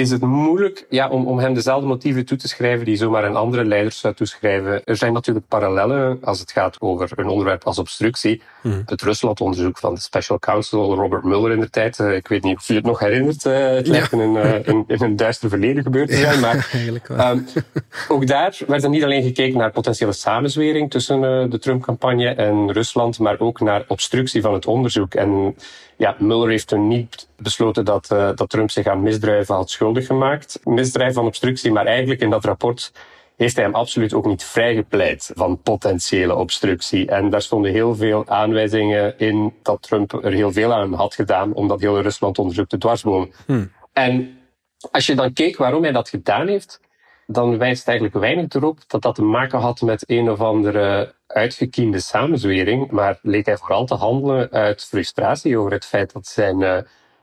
is 0.00 0.10
het 0.10 0.22
moeilijk 0.22 0.86
ja, 0.88 1.08
om, 1.08 1.26
om 1.26 1.38
hem 1.38 1.54
dezelfde 1.54 1.86
motieven 1.86 2.24
toe 2.24 2.38
te 2.38 2.48
schrijven 2.48 2.84
die 2.84 2.96
zomaar 2.96 3.24
een 3.24 3.36
andere 3.36 3.64
leider 3.64 3.92
zou 3.92 4.14
toeschrijven. 4.14 4.84
Er 4.84 4.96
zijn 4.96 5.12
natuurlijk 5.12 5.48
parallellen 5.48 6.18
als 6.22 6.40
het 6.40 6.52
gaat 6.52 6.80
over 6.80 7.10
een 7.16 7.28
onderwerp 7.28 7.64
als 7.64 7.78
obstructie. 7.78 8.42
Hmm. 8.60 8.82
Het 8.86 9.02
Rusland-onderzoek 9.02 9.78
van 9.78 9.94
de 9.94 10.00
Special 10.00 10.38
Counsel 10.38 10.94
Robert 10.94 11.24
Mueller 11.24 11.52
in 11.52 11.60
de 11.60 11.70
tijd. 11.70 11.98
Uh, 11.98 12.14
ik 12.14 12.28
weet 12.28 12.42
niet 12.42 12.56
of 12.56 12.66
je 12.66 12.74
het 12.74 12.84
nog 12.84 12.98
herinnert. 12.98 13.44
Uh, 13.44 13.52
het 13.58 13.86
lijkt 13.86 14.10
Ja. 14.10 14.18
in, 14.18 14.36
een, 14.36 14.46
uh, 14.46 14.66
in, 14.66 14.84
in 14.86 15.02
een 15.02 15.16
duister 15.16 15.48
verleden 15.48 15.82
gebeurd 15.82 16.08
te 16.08 16.16
zijn. 16.16 16.40
Maar. 16.40 16.68
Um, 17.10 17.46
ook 18.08 18.26
daar 18.26 18.58
werd 18.66 18.82
er 18.82 18.88
niet 18.88 19.04
alleen 19.04 19.22
gekeken 19.22 19.58
naar 19.58 19.70
potentiële 19.70 20.12
samenzwering 20.12 20.90
tussen 20.90 21.20
de 21.50 21.58
Trump-campagne 21.58 22.28
en 22.28 22.72
Rusland, 22.72 23.18
maar 23.18 23.40
ook 23.40 23.60
naar 23.60 23.84
obstructie 23.88 24.42
van 24.42 24.54
het 24.54 24.66
onderzoek. 24.66 25.14
En 25.14 25.54
ja, 26.00 26.16
Mueller 26.18 26.48
heeft 26.48 26.66
toen 26.66 26.88
niet 26.88 27.28
besloten 27.36 27.84
dat, 27.84 28.08
uh, 28.12 28.30
dat 28.34 28.48
Trump 28.48 28.70
zich 28.70 28.86
aan 28.86 29.02
misdrijven 29.02 29.54
had 29.54 29.70
schuldig 29.70 30.06
gemaakt. 30.06 30.60
Misdrijf 30.64 31.14
van 31.14 31.26
obstructie, 31.26 31.72
maar 31.72 31.86
eigenlijk 31.86 32.20
in 32.20 32.30
dat 32.30 32.44
rapport 32.44 32.92
heeft 33.36 33.56
hij 33.56 33.64
hem 33.64 33.74
absoluut 33.74 34.14
ook 34.14 34.26
niet 34.26 34.44
vrijgepleit 34.44 35.30
van 35.34 35.62
potentiële 35.62 36.34
obstructie. 36.34 37.06
En 37.06 37.30
daar 37.30 37.42
stonden 37.42 37.72
heel 37.72 37.94
veel 37.96 38.28
aanwijzingen 38.28 39.18
in 39.18 39.54
dat 39.62 39.82
Trump 39.82 40.12
er 40.12 40.32
heel 40.32 40.52
veel 40.52 40.72
aan 40.74 40.92
had 40.92 41.14
gedaan 41.14 41.52
om 41.52 41.68
dat 41.68 41.80
hele 41.80 42.00
Rusland-onderzoek 42.00 42.68
te 42.68 42.78
dwarsbomen. 42.78 43.32
Hmm. 43.46 43.72
En 43.92 44.38
als 44.90 45.06
je 45.06 45.14
dan 45.14 45.32
keek 45.32 45.56
waarom 45.56 45.82
hij 45.82 45.92
dat 45.92 46.08
gedaan 46.08 46.48
heeft, 46.48 46.80
dan 47.32 47.58
wijst 47.58 47.88
eigenlijk 47.88 48.18
weinig 48.18 48.46
erop 48.48 48.78
dat 48.86 49.02
dat 49.02 49.14
te 49.14 49.22
maken 49.22 49.58
had 49.58 49.80
met 49.80 50.04
een 50.06 50.30
of 50.30 50.40
andere 50.40 51.14
uitgekiende 51.26 52.00
samenzwering. 52.00 52.90
Maar 52.90 53.18
leek 53.22 53.46
hij 53.46 53.56
vooral 53.56 53.84
te 53.84 53.94
handelen 53.94 54.50
uit 54.50 54.84
frustratie 54.84 55.58
over 55.58 55.72
het 55.72 55.84
feit 55.84 56.12
dat 56.12 56.26
zijn 56.26 56.60
uh, 56.60 56.78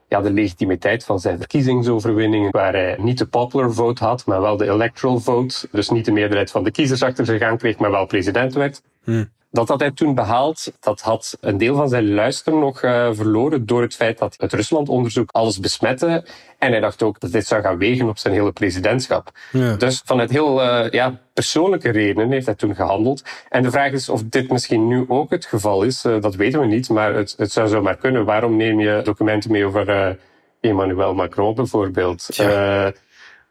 ja, 0.08 0.20
de 0.20 0.32
legitimiteit 0.32 1.04
van 1.04 1.20
zijn 1.20 1.38
verkiezingsoverwinningen, 1.38 2.50
waar 2.50 2.72
hij 2.72 2.96
niet 2.98 3.18
de 3.18 3.26
popular 3.26 3.72
vote 3.72 4.04
had, 4.04 4.26
maar 4.26 4.40
wel 4.40 4.56
de 4.56 4.70
electoral 4.70 5.18
vote. 5.18 5.68
Dus 5.72 5.90
niet 5.90 6.04
de 6.04 6.12
meerderheid 6.12 6.50
van 6.50 6.64
de 6.64 6.70
kiezers 6.70 7.02
achter 7.02 7.24
zich 7.24 7.42
aan 7.42 7.58
kreeg, 7.58 7.78
maar 7.78 7.90
wel 7.90 8.06
president 8.06 8.54
werd. 8.54 8.82
Hmm. 9.04 9.30
Dat 9.50 9.68
had 9.68 9.80
hij 9.80 9.90
toen 9.90 10.14
behaald, 10.14 10.72
dat 10.80 11.00
had 11.00 11.36
een 11.40 11.58
deel 11.58 11.76
van 11.76 11.88
zijn 11.88 12.14
luister 12.14 12.52
nog 12.52 12.82
uh, 12.82 13.08
verloren 13.12 13.66
door 13.66 13.82
het 13.82 13.94
feit 13.94 14.18
dat 14.18 14.34
het 14.38 14.52
Rusland-onderzoek 14.52 15.30
alles 15.30 15.58
besmette. 15.58 16.24
En 16.58 16.70
hij 16.70 16.80
dacht 16.80 17.02
ook 17.02 17.20
dat 17.20 17.32
dit 17.32 17.46
zou 17.46 17.62
gaan 17.62 17.78
wegen 17.78 18.08
op 18.08 18.18
zijn 18.18 18.34
hele 18.34 18.52
presidentschap. 18.52 19.30
Ja. 19.52 19.74
Dus 19.74 20.02
vanuit 20.04 20.30
heel 20.30 20.62
uh, 20.62 20.90
ja, 20.90 21.20
persoonlijke 21.32 21.90
redenen 21.90 22.30
heeft 22.30 22.46
hij 22.46 22.54
toen 22.54 22.74
gehandeld. 22.74 23.22
En 23.48 23.62
de 23.62 23.70
vraag 23.70 23.92
is 23.92 24.08
of 24.08 24.22
dit 24.22 24.50
misschien 24.50 24.86
nu 24.86 25.04
ook 25.08 25.30
het 25.30 25.46
geval 25.46 25.82
is. 25.82 26.04
Uh, 26.04 26.20
dat 26.20 26.34
weten 26.34 26.60
we 26.60 26.66
niet, 26.66 26.88
maar 26.88 27.14
het, 27.14 27.34
het 27.36 27.52
zou 27.52 27.68
zo 27.68 27.82
maar 27.82 27.96
kunnen. 27.96 28.24
Waarom 28.24 28.56
neem 28.56 28.80
je 28.80 29.00
documenten 29.04 29.50
mee 29.50 29.64
over 29.64 30.18
Emmanuel 30.60 31.14
Macron 31.14 31.54
bijvoorbeeld? 31.54 32.26
Ja. 32.30 32.92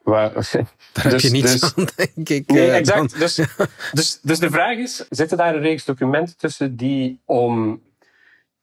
Waar, 0.07 0.31
Daar 0.93 1.11
heb 1.11 1.19
je 1.19 1.29
niets 1.29 1.51
dus, 1.51 1.75
aan, 1.75 1.87
denk 1.95 2.29
ik. 2.29 2.47
Nee, 2.47 2.71
exact. 2.71 3.19
Dus, 3.19 3.35
dus, 3.91 4.19
dus 4.21 4.39
de 4.39 4.49
vraag 4.49 4.77
is, 4.77 5.05
zitten 5.09 5.37
daar 5.37 5.55
een 5.55 5.61
reeks 5.61 5.85
documenten 5.85 6.37
tussen 6.37 6.75
die 6.75 7.19
om 7.25 7.81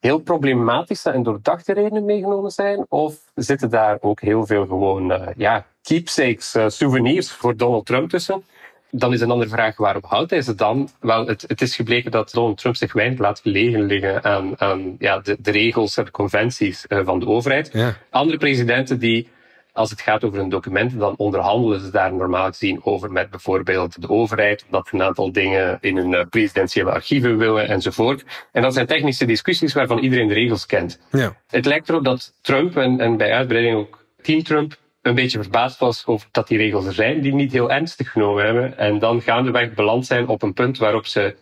heel 0.01 0.19
problematische 0.19 1.11
en 1.11 1.23
doordachte 1.23 1.73
redenen 1.73 2.05
meegenomen 2.05 2.51
zijn? 2.51 2.87
Of 2.89 3.17
zitten 3.35 3.71
daar 3.71 3.99
ook 4.01 4.21
heel 4.21 4.47
veel 4.47 4.67
gewoon 4.67 5.13
uh, 5.13 5.27
ja, 5.37 5.67
keepsakes, 5.83 6.55
uh, 6.55 6.69
souvenirs 6.69 7.31
voor 7.31 7.57
Donald 7.57 7.87
Trump 7.87 8.11
tussen? 8.11 8.45
Dan 8.91 9.13
is 9.13 9.21
een 9.21 9.31
andere 9.31 9.51
vraag, 9.51 9.77
waarom 9.77 10.03
houdt 10.07 10.31
hij 10.31 10.43
ze 10.43 10.55
dan? 10.55 10.89
Wel, 11.01 11.27
het, 11.27 11.45
het 11.47 11.61
is 11.61 11.77
gebleken 11.77 12.11
dat 12.11 12.31
Donald 12.31 12.59
Trump 12.59 12.77
zich 12.77 12.93
weinig 12.93 13.19
laat 13.19 13.41
gelegen 13.41 13.83
liggen 13.83 14.25
aan, 14.25 14.61
aan 14.61 14.97
ja, 14.99 15.19
de, 15.19 15.37
de 15.41 15.51
regels 15.51 15.97
en 15.97 16.05
de 16.05 16.11
conventies 16.11 16.85
uh, 16.89 17.01
van 17.05 17.19
de 17.19 17.27
overheid. 17.27 17.71
Ja. 17.73 17.97
Andere 18.11 18.39
presidenten 18.39 18.99
die 18.99 19.33
als 19.75 19.91
het 19.91 20.01
gaat 20.01 20.25
over 20.25 20.39
een 20.39 20.49
document, 20.49 20.99
dan 20.99 21.15
onderhandelen 21.17 21.81
ze 21.81 21.91
daar 21.91 22.15
normaal 22.15 22.47
gezien 22.47 22.85
over 22.85 23.13
met 23.13 23.31
bijvoorbeeld 23.31 24.01
de 24.01 24.09
overheid, 24.09 24.65
omdat 24.65 24.89
ze 24.89 24.95
een 24.95 25.03
aantal 25.03 25.33
dingen 25.33 25.79
in 25.81 25.97
hun 25.97 26.29
presidentiële 26.29 26.91
archieven 26.91 27.39
willen 27.39 27.69
enzovoort. 27.69 28.25
En 28.53 28.63
dat 28.63 28.75
zijn 28.75 28.87
technische 28.87 29.25
discussies 29.25 29.73
waarvan 29.73 29.99
iedereen 29.99 30.29
de 30.29 30.35
regels 30.35 30.67
kent. 30.67 31.01
Ja. 31.11 31.37
Het 31.47 31.67
lijkt 31.67 31.89
erop 31.89 32.05
dat 32.05 32.33
Trump 32.41 32.77
en, 32.77 33.01
en 33.01 33.17
bij 33.17 33.33
uitbreiding 33.33 33.77
ook 33.77 34.05
Team 34.23 34.43
Trump 34.43 34.77
een 35.03 35.15
beetje 35.15 35.43
verbaasd 35.43 35.79
was 35.79 36.07
over 36.07 36.29
dat 36.31 36.49
die 36.49 36.59
regels 36.59 36.87
er 36.87 36.93
zijn, 36.93 37.21
die 37.21 37.35
niet 37.35 37.53
heel 37.53 37.71
ernstig 37.71 38.11
genomen 38.11 38.45
hebben. 38.45 38.79
En 38.79 38.99
dan 38.99 39.23
gaandeweg 39.23 39.75
beland 39.75 40.07
zijn 40.07 40.29
op 40.29 40.43
een 40.43 40.53
punt 40.53 40.79
waarop 40.79 41.07
ze 41.07 41.37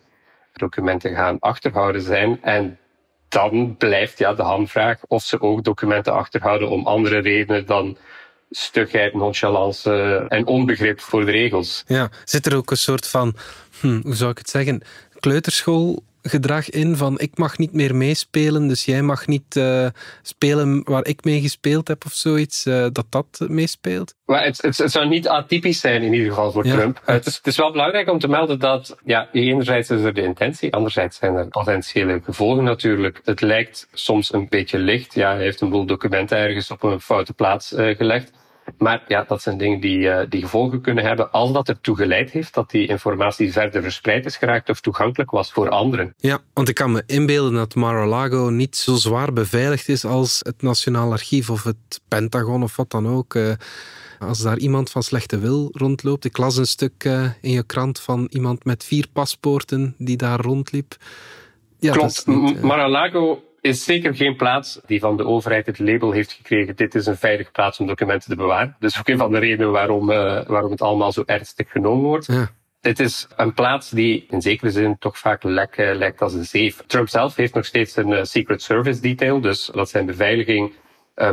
documenten 0.53 1.15
gaan 1.15 1.39
achterhouden 1.39 2.01
zijn. 2.01 2.39
En 2.41 2.77
dan 3.29 3.75
blijft 3.77 4.17
ja, 4.17 4.33
de 4.33 4.43
hamvraag 4.43 4.99
of 5.07 5.23
ze 5.23 5.41
ook 5.41 5.63
documenten 5.63 6.13
achterhouden 6.13 6.69
om 6.69 6.87
andere 6.87 7.19
redenen 7.19 7.65
dan 7.65 7.97
stugheid, 8.55 9.13
nonchalance 9.13 10.25
en 10.27 10.45
onbegrip 10.47 10.99
voor 11.01 11.25
de 11.25 11.31
regels. 11.31 11.83
Ja, 11.87 12.09
zit 12.23 12.45
er 12.45 12.55
ook 12.55 12.71
een 12.71 12.77
soort 12.77 13.07
van, 13.07 13.35
hm, 13.79 14.01
hoe 14.01 14.15
zou 14.15 14.31
ik 14.31 14.37
het 14.37 14.49
zeggen, 14.49 14.81
kleuterschoolgedrag 15.19 16.69
in 16.69 16.95
van 16.95 17.19
ik 17.19 17.37
mag 17.37 17.57
niet 17.57 17.73
meer 17.73 17.95
meespelen, 17.95 18.67
dus 18.67 18.85
jij 18.85 19.01
mag 19.01 19.27
niet 19.27 19.55
uh, 19.55 19.87
spelen 20.21 20.81
waar 20.83 21.05
ik 21.05 21.23
mee 21.23 21.41
gespeeld 21.41 21.87
heb 21.87 22.05
of 22.05 22.13
zoiets, 22.13 22.65
uh, 22.65 22.87
dat 22.91 23.05
dat 23.09 23.45
meespeelt? 23.47 24.15
Maar 24.25 24.43
het, 24.43 24.61
het, 24.61 24.77
het, 24.77 24.91
zou 24.91 25.07
niet 25.07 25.27
atypisch 25.27 25.79
zijn 25.79 26.01
in 26.01 26.13
ieder 26.13 26.29
geval 26.29 26.51
voor 26.51 26.65
Ja. 26.65 26.75
Trump. 26.75 27.01
Het, 27.05 27.25
is, 27.25 27.35
het 27.35 27.47
is 27.47 27.57
wel 27.57 27.71
belangrijk 27.71 28.09
om 28.09 28.19
te 28.19 28.27
melden 28.27 28.59
dat, 28.59 28.97
ja, 29.05 29.29
enerzijds 29.31 29.89
is 29.89 30.01
er 30.01 30.13
de 30.13 30.23
intentie, 30.23 30.73
anderzijds 30.73 31.17
zijn 31.17 31.35
er 31.35 31.47
potentiële 31.47 32.21
gevolgen 32.23 32.63
natuurlijk. 32.63 33.21
Het 33.23 33.41
lijkt 33.41 33.87
soms 33.93 34.33
een 34.33 34.47
beetje 34.49 34.77
licht. 34.77 35.13
Ja, 35.13 35.33
hij 35.33 35.43
heeft 35.43 35.61
een 35.61 35.69
boel 35.69 35.85
documenten 35.85 36.37
ergens 36.37 36.71
op 36.71 36.83
een 36.83 37.01
foute 37.01 37.33
plaats 37.33 37.73
uh, 37.73 37.97
gelegd. 37.97 38.31
Maar 38.77 39.03
ja, 39.07 39.23
dat 39.27 39.41
zijn 39.41 39.57
dingen 39.57 39.79
die, 39.79 39.97
uh, 39.97 40.19
die 40.29 40.41
gevolgen 40.41 40.81
kunnen 40.81 41.03
hebben 41.03 41.31
als 41.31 41.51
dat 41.51 41.69
ertoe 41.69 41.95
geleid 41.95 42.31
heeft 42.31 42.53
dat 42.53 42.69
die 42.69 42.87
informatie 42.87 43.51
verder 43.51 43.81
verspreid 43.81 44.25
is 44.25 44.37
geraakt 44.37 44.69
of 44.69 44.81
toegankelijk 44.81 45.31
was 45.31 45.51
voor 45.51 45.69
anderen. 45.69 46.13
Ja, 46.17 46.39
want 46.53 46.69
ik 46.69 46.75
kan 46.75 46.91
me 46.91 47.03
inbeelden 47.05 47.53
dat 47.53 47.75
Mar-a-Lago 47.75 48.49
niet 48.49 48.75
zo 48.75 48.95
zwaar 48.95 49.33
beveiligd 49.33 49.89
is 49.89 50.05
als 50.05 50.39
het 50.39 50.61
Nationaal 50.61 51.11
Archief 51.11 51.49
of 51.49 51.63
het 51.63 52.01
Pentagon 52.07 52.63
of 52.63 52.75
wat 52.75 52.91
dan 52.91 53.07
ook. 53.07 53.33
Uh, 53.33 53.51
als 54.19 54.41
daar 54.41 54.57
iemand 54.57 54.89
van 54.89 55.03
slechte 55.03 55.39
wil 55.39 55.69
rondloopt. 55.71 56.25
Ik 56.25 56.37
las 56.37 56.57
een 56.57 56.65
stuk 56.65 57.03
uh, 57.03 57.29
in 57.41 57.51
je 57.51 57.63
krant 57.63 57.99
van 57.99 58.27
iemand 58.29 58.65
met 58.65 58.83
vier 58.83 59.07
paspoorten 59.13 59.95
die 59.97 60.17
daar 60.17 60.39
rondliep. 60.39 60.95
Ja, 61.79 61.93
Klopt. 61.93 62.27
Niet, 62.27 62.61
Mar-a-Lago 62.61 63.43
is 63.63 63.83
zeker 63.83 64.15
geen 64.15 64.35
plaats 64.35 64.79
die 64.85 64.99
van 64.99 65.17
de 65.17 65.25
overheid 65.25 65.65
het 65.65 65.79
label 65.79 66.11
heeft 66.11 66.31
gekregen. 66.31 66.75
Dit 66.75 66.95
is 66.95 67.05
een 67.05 67.17
veilige 67.17 67.51
plaats 67.51 67.79
om 67.79 67.87
documenten 67.87 68.29
te 68.29 68.35
bewaren. 68.35 68.75
Dus 68.79 68.99
ook 68.99 69.07
een 69.07 69.17
van 69.17 69.31
de 69.31 69.39
redenen 69.39 69.71
waarom, 69.71 70.09
uh, 70.09 70.45
waarom 70.45 70.71
het 70.71 70.81
allemaal 70.81 71.11
zo 71.11 71.23
ernstig 71.25 71.71
genomen 71.71 72.03
wordt. 72.03 72.25
Ja. 72.25 72.51
Het 72.81 72.99
is 72.99 73.27
een 73.35 73.53
plaats 73.53 73.89
die 73.89 74.25
in 74.29 74.41
zekere 74.41 74.71
zin 74.71 74.97
toch 74.99 75.17
vaak 75.17 75.43
lek, 75.43 75.77
uh, 75.77 75.95
lijkt 75.95 76.21
als 76.21 76.33
een 76.33 76.45
zeef. 76.45 76.83
Trump 76.87 77.09
zelf 77.09 77.35
heeft 77.35 77.53
nog 77.53 77.65
steeds 77.65 77.95
een 77.95 78.09
uh, 78.09 78.23
Secret 78.23 78.61
Service 78.61 79.01
detail, 79.01 79.41
dus 79.41 79.69
wat 79.73 79.89
zijn 79.89 80.05
beveiliging 80.05 80.73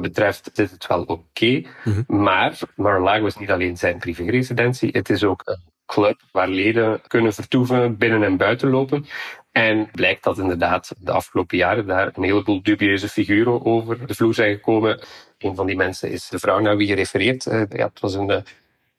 betreft 0.01 0.51
zit 0.53 0.71
het 0.71 0.87
wel 0.87 1.01
oké. 1.03 1.13
Okay. 1.13 1.67
Mhm. 1.85 1.89
Mm 1.89 2.05
-hmm. 2.07 2.23
Maar 2.23 2.59
Mar-a-Lago 2.77 3.27
is 3.27 3.37
niet 3.37 3.51
alleen 3.51 3.77
zijn 3.77 3.99
privéresidentie, 3.99 4.89
het 4.93 5.11
is 5.11 5.25
ook 5.25 5.43
een 5.45 5.70
club 5.91 6.21
waar 6.33 6.49
leden 6.49 7.01
kunnen 7.07 7.33
vertoeven, 7.33 7.97
binnen 7.97 8.23
en 8.23 8.37
buiten 8.37 8.71
lopen. 8.71 9.07
En 9.53 9.89
blijkt 9.93 10.25
dat 10.25 10.39
inderdaad 10.39 10.93
de 10.99 11.13
afgelopen 11.13 11.57
jaren 11.57 11.87
daar 11.87 12.11
een 12.15 12.23
heleboel 12.23 12.63
dubieuze 12.63 13.09
figuren 13.09 13.65
over 13.65 14.07
de 14.07 14.15
vloer 14.15 14.35
zijn 14.35 14.55
gekomen. 14.55 15.01
Een 15.39 15.55
van 15.55 15.67
die 15.67 15.77
mensen 15.77 16.11
is 16.11 16.29
de 16.29 16.39
vrouw 16.39 16.59
naar 16.59 16.77
wie 16.77 16.89
je 16.89 16.95
refereert. 16.95 17.47
Uh, 17.47 17.63
ja, 17.69 17.87
het 17.87 18.01
was 18.01 18.15
een 18.15 18.31
uh, 18.31 18.37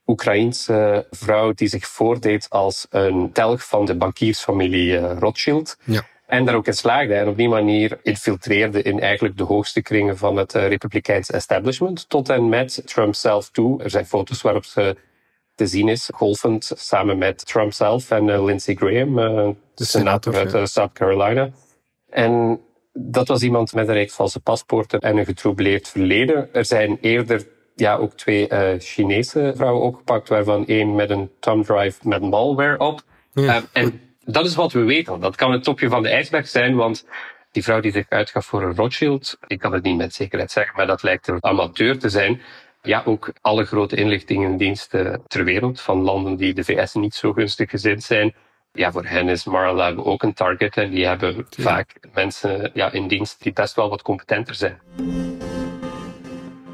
Oekraïense 0.05 1.07
vrouw 1.09 1.53
die 1.53 1.67
zich 1.67 1.87
voordeed 1.87 2.49
als 2.49 2.87
een 2.89 3.31
telg 3.31 3.67
van 3.67 3.85
de 3.85 3.95
bankiersfamilie 3.95 4.91
uh, 4.91 5.11
Rothschild. 5.19 5.77
Ja. 5.83 6.03
En 6.25 6.45
daar 6.45 6.55
ook 6.55 6.67
in 6.67 6.73
slaagde. 6.73 7.13
En 7.13 7.27
op 7.27 7.37
die 7.37 7.49
manier 7.49 7.99
infiltreerde 8.03 8.81
in 8.81 8.99
eigenlijk 8.99 9.37
de 9.37 9.43
hoogste 9.43 9.81
kringen 9.81 10.17
van 10.17 10.37
het 10.37 10.53
Republikeins 10.53 11.29
establishment. 11.29 12.09
Tot 12.09 12.29
en 12.29 12.49
met 12.49 12.81
Trump 12.85 13.15
zelf 13.15 13.49
toe. 13.49 13.83
Er 13.83 13.89
zijn 13.89 14.05
foto's 14.05 14.41
waarop 14.41 14.65
ze 14.65 14.95
te 15.55 15.67
zien 15.67 15.87
is, 15.87 16.09
golfend 16.13 16.71
samen 16.75 17.17
met 17.17 17.45
Trump 17.45 17.73
zelf 17.73 18.11
en 18.11 18.27
uh, 18.27 18.43
Lindsey 18.43 18.75
Graham, 18.75 19.19
uh, 19.19 19.49
de 19.75 19.85
senator 19.85 20.35
uit 20.35 20.69
South 20.69 20.93
Carolina. 20.93 21.49
En 22.09 22.59
dat 22.93 23.27
was 23.27 23.41
iemand 23.41 23.73
met 23.73 23.87
een 23.87 23.93
reeks 23.93 24.13
valse 24.13 24.39
paspoorten 24.39 24.99
en 24.99 25.17
een 25.17 25.25
getroubleerd 25.25 25.87
verleden. 25.87 26.53
Er 26.53 26.65
zijn 26.65 26.97
eerder 27.01 27.47
ja, 27.75 27.95
ook 27.95 28.13
twee 28.13 28.47
Chinese 28.79 29.53
vrouwen 29.55 29.81
opgepakt, 29.81 30.29
waarvan 30.29 30.65
één 30.65 30.95
met 30.95 31.09
een 31.09 31.31
thumb 31.39 31.65
drive 31.65 32.07
met 32.07 32.21
malware 32.21 32.77
op. 32.77 33.01
Ja. 33.33 33.61
en 33.71 34.01
dat 34.25 34.45
is 34.45 34.55
wat 34.55 34.71
we 34.71 34.83
weten. 34.83 35.19
Dat 35.19 35.35
kan 35.35 35.51
het 35.51 35.63
topje 35.63 35.89
van 35.89 36.03
de 36.03 36.09
ijsberg 36.09 36.47
zijn, 36.47 36.75
want 36.75 37.05
die 37.51 37.63
vrouw 37.63 37.79
die 37.79 37.91
zich 37.91 38.09
uitgaf 38.09 38.45
voor 38.45 38.63
een 38.63 38.75
Rothschild, 38.75 39.37
ik 39.47 39.59
kan 39.59 39.73
het 39.73 39.83
niet 39.83 39.97
met 39.97 40.13
zekerheid 40.13 40.51
zeggen, 40.51 40.75
maar 40.75 40.87
dat 40.87 41.03
lijkt 41.03 41.27
een 41.27 41.43
amateur 41.43 41.99
te 41.99 42.09
zijn. 42.09 42.41
Ja, 42.81 43.03
ook 43.05 43.33
alle 43.41 43.65
grote 43.65 43.95
inlichtingendiensten 43.95 45.21
ter 45.27 45.43
wereld 45.43 45.81
van 45.81 46.01
landen 46.01 46.35
die 46.35 46.53
de 46.53 46.63
VS 46.63 46.93
niet 46.93 47.15
zo 47.15 47.33
gunstig 47.33 47.69
gezind 47.69 48.03
zijn. 48.03 48.35
Ja, 48.71 48.91
voor 48.91 49.05
hen 49.05 49.29
is 49.29 49.45
Mar-a-Lago 49.45 50.03
ook 50.03 50.23
een 50.23 50.33
target 50.33 50.77
en 50.77 50.89
die 50.89 51.05
hebben 51.05 51.35
ja. 51.35 51.63
vaak 51.63 51.99
mensen 52.13 52.71
ja, 52.73 52.91
in 52.91 53.07
dienst 53.07 53.43
die 53.43 53.53
best 53.53 53.75
wel 53.75 53.89
wat 53.89 54.01
competenter 54.01 54.55
zijn. 54.55 54.79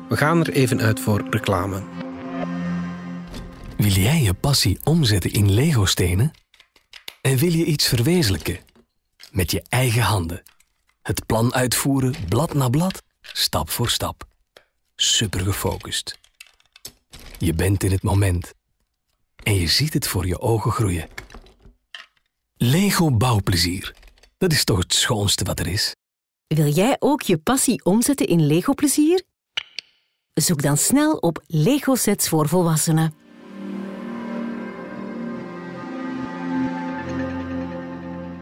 We 0.09 0.17
gaan 0.17 0.39
er 0.39 0.49
even 0.49 0.81
uit 0.81 0.99
voor 0.99 1.23
reclame. 1.29 1.83
Wil 3.77 3.91
jij 3.91 4.21
je 4.21 4.33
passie 4.33 4.79
omzetten 4.83 5.31
in 5.31 5.53
Lego-stenen? 5.53 6.31
En 7.21 7.37
wil 7.37 7.51
je 7.51 7.65
iets 7.65 7.87
verwezenlijken? 7.87 8.57
Met 9.31 9.51
je 9.51 9.63
eigen 9.69 10.01
handen. 10.01 10.43
Het 11.01 11.25
plan 11.25 11.53
uitvoeren, 11.53 12.15
blad 12.29 12.53
na 12.53 12.69
blad, 12.69 13.01
stap 13.21 13.69
voor 13.69 13.89
stap 13.89 14.27
super 15.01 15.39
gefocust. 15.39 16.19
Je 17.37 17.53
bent 17.53 17.83
in 17.83 17.91
het 17.91 18.03
moment 18.03 18.53
en 19.43 19.53
je 19.53 19.67
ziet 19.67 19.93
het 19.93 20.07
voor 20.07 20.27
je 20.27 20.39
ogen 20.39 20.71
groeien. 20.71 21.07
Lego 22.57 23.11
bouwplezier. 23.11 23.93
Dat 24.37 24.51
is 24.51 24.63
toch 24.63 24.77
het 24.77 24.93
schoonste 24.93 25.43
wat 25.43 25.59
er 25.59 25.67
is? 25.67 25.95
Wil 26.47 26.67
jij 26.67 26.95
ook 26.99 27.21
je 27.21 27.37
passie 27.37 27.85
omzetten 27.85 28.27
in 28.27 28.45
Lego 28.45 28.73
plezier? 28.73 29.23
Zoek 30.33 30.61
dan 30.61 30.77
snel 30.77 31.13
op 31.13 31.43
Lego 31.47 31.95
sets 31.95 32.29
voor 32.29 32.47
volwassenen. 32.47 33.13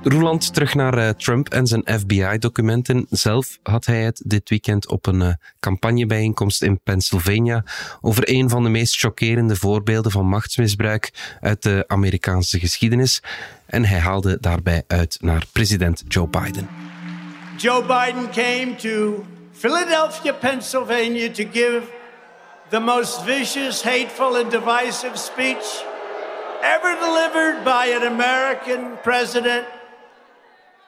Roeland, 0.07 0.53
terug 0.53 0.75
naar 0.75 0.97
uh, 0.97 1.09
Trump 1.09 1.50
en 1.50 1.67
zijn 1.67 1.83
FBI-documenten. 2.00 3.05
Zelf 3.09 3.59
had 3.63 3.85
hij 3.85 4.01
het 4.01 4.21
dit 4.25 4.50
weekend 4.50 4.88
op 4.88 5.05
een 5.05 5.21
uh, 5.21 5.33
campagnebijeenkomst 5.59 6.63
in 6.63 6.79
Pennsylvania 6.83 7.63
over 8.01 8.24
een 8.29 8.50
van 8.50 8.63
de 8.63 8.69
meest 8.69 9.00
chockerende 9.00 9.55
voorbeelden 9.55 10.12
van 10.12 10.27
machtsmisbruik 10.27 11.38
uit 11.41 11.63
de 11.63 11.83
Amerikaanse 11.88 12.59
geschiedenis. 12.59 13.21
En 13.65 13.85
hij 13.85 14.00
haalde 14.00 14.38
daarbij 14.39 14.83
uit 14.88 15.17
naar 15.21 15.45
president 15.51 16.03
Joe 16.07 16.27
Biden. 16.27 16.69
Joe 17.57 17.81
Biden 17.81 18.29
came 18.31 18.75
to 18.75 19.25
Philadelphia, 19.51 20.33
Pennsylvania, 20.33 21.31
to 21.31 21.43
give 21.51 21.81
the 22.69 22.79
most 22.79 23.21
vicious, 23.24 23.83
hateful, 23.83 24.35
and 24.35 24.51
divisive 24.51 25.17
speech 25.17 25.85
ever 26.62 26.95
delivered 27.00 27.63
by 27.63 27.93
an 27.95 28.03
American 28.03 28.97
president, 29.03 29.65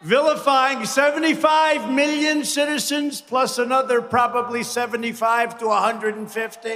vilifying 0.01 0.86
75 0.86 1.89
million 1.89 2.44
citizens 2.44 3.22
plus 3.22 3.58
another 3.58 4.01
probably 4.01 4.63
75 4.63 5.58
to 5.60 5.68
150, 5.68 6.70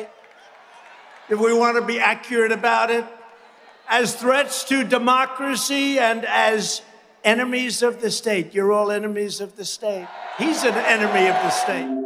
if 1.30 1.40
we 1.40 1.54
want 1.54 1.78
to 1.78 1.86
be 1.86 2.00
accurate 2.00 2.52
about 2.52 2.90
it, 2.90 3.06
as 3.88 4.16
threats 4.16 4.64
to 4.64 4.84
democracy 4.84 6.00
and 6.00 6.26
as 6.26 6.82
enemies 7.24 7.84
of 7.84 8.02
the 8.02 8.10
state. 8.10 8.54
You're 8.54 8.72
all 8.72 8.92
enemies 8.92 9.42
of 9.42 9.56
the 9.56 9.66
state. 9.66 10.08
He's 10.38 10.64
an 10.64 10.76
enemy 10.76 11.30
of 11.30 11.36
the 11.42 11.50
state. 11.50 12.00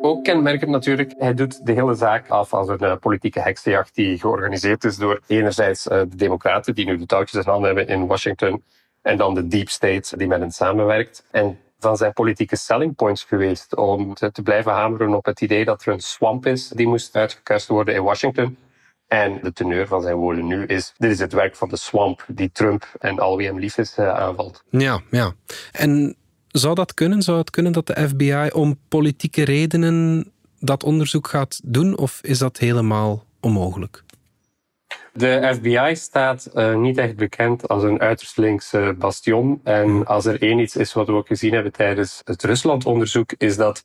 Ook 0.00 0.24
kenmerkend 0.24 0.70
natuurlijk, 0.70 1.14
hij 1.18 1.34
doet 1.34 1.66
de 1.66 1.72
hele 1.72 1.94
zaak 1.94 2.28
af 2.28 2.54
als 2.54 2.68
een 2.68 2.82
uh, 2.82 2.96
politieke 2.96 3.40
heksenjacht 3.40 3.94
die 3.94 4.18
georganiseerd 4.18 4.84
is 4.84 4.96
door 4.96 5.20
enerzijds 5.26 5.86
uh, 5.86 5.98
de 5.98 6.16
democraten 6.16 6.74
die 6.74 6.84
nu 6.84 6.96
de 6.96 7.06
touwtjes 7.06 7.44
in 7.44 7.50
handen 7.50 7.66
hebben 7.66 7.94
in 7.94 8.06
Washington 8.06 8.62
en 9.08 9.16
dan 9.16 9.34
de 9.34 9.48
deep 9.48 9.68
state 9.68 10.16
die 10.16 10.26
met 10.26 10.40
hen 10.40 10.50
samenwerkt. 10.50 11.24
En 11.30 11.58
van 11.78 11.96
zijn 11.96 12.12
politieke 12.12 12.56
selling 12.56 12.94
points 12.94 13.24
geweest 13.24 13.76
om 13.76 14.14
te, 14.14 14.32
te 14.32 14.42
blijven 14.42 14.72
hameren 14.72 15.14
op 15.14 15.24
het 15.24 15.40
idee 15.40 15.64
dat 15.64 15.84
er 15.84 15.92
een 15.92 16.00
swamp 16.00 16.46
is 16.46 16.68
die 16.68 16.86
moest 16.86 17.16
uitgekuist 17.16 17.68
worden 17.68 17.94
in 17.94 18.02
Washington. 18.02 18.56
En 19.06 19.38
de 19.42 19.52
teneur 19.52 19.86
van 19.86 20.02
zijn 20.02 20.16
woorden 20.16 20.46
nu 20.46 20.66
is: 20.66 20.92
dit 20.96 21.10
is 21.10 21.18
het 21.18 21.32
werk 21.32 21.56
van 21.56 21.68
de 21.68 21.76
swamp 21.76 22.24
die 22.26 22.50
Trump 22.52 22.88
en 22.98 23.18
al 23.18 23.36
wie 23.36 23.46
hem 23.46 23.58
lief 23.58 23.78
is 23.78 23.98
uh, 23.98 24.08
aanvalt. 24.08 24.62
Ja, 24.70 25.00
ja. 25.10 25.32
En 25.72 26.16
zou 26.48 26.74
dat 26.74 26.94
kunnen? 26.94 27.22
Zou 27.22 27.38
het 27.38 27.50
kunnen 27.50 27.72
dat 27.72 27.86
de 27.86 28.08
FBI 28.08 28.48
om 28.52 28.78
politieke 28.88 29.44
redenen 29.44 30.32
dat 30.58 30.84
onderzoek 30.84 31.28
gaat 31.28 31.60
doen? 31.64 31.98
Of 31.98 32.20
is 32.22 32.38
dat 32.38 32.58
helemaal 32.58 33.24
onmogelijk? 33.40 34.04
De 35.18 35.50
FBI 35.54 35.96
staat 35.96 36.50
uh, 36.54 36.76
niet 36.76 36.98
echt 36.98 37.16
bekend 37.16 37.68
als 37.68 37.82
een 37.82 38.00
uiterst 38.00 38.36
linkse 38.36 38.94
bastion. 38.98 39.60
En 39.64 40.06
als 40.06 40.26
er 40.26 40.42
één 40.42 40.58
iets 40.58 40.76
is 40.76 40.92
wat 40.92 41.06
we 41.06 41.12
ook 41.12 41.26
gezien 41.26 41.52
hebben 41.52 41.72
tijdens 41.72 42.20
het 42.24 42.42
Rusland-onderzoek, 42.44 43.32
is 43.38 43.56
dat 43.56 43.84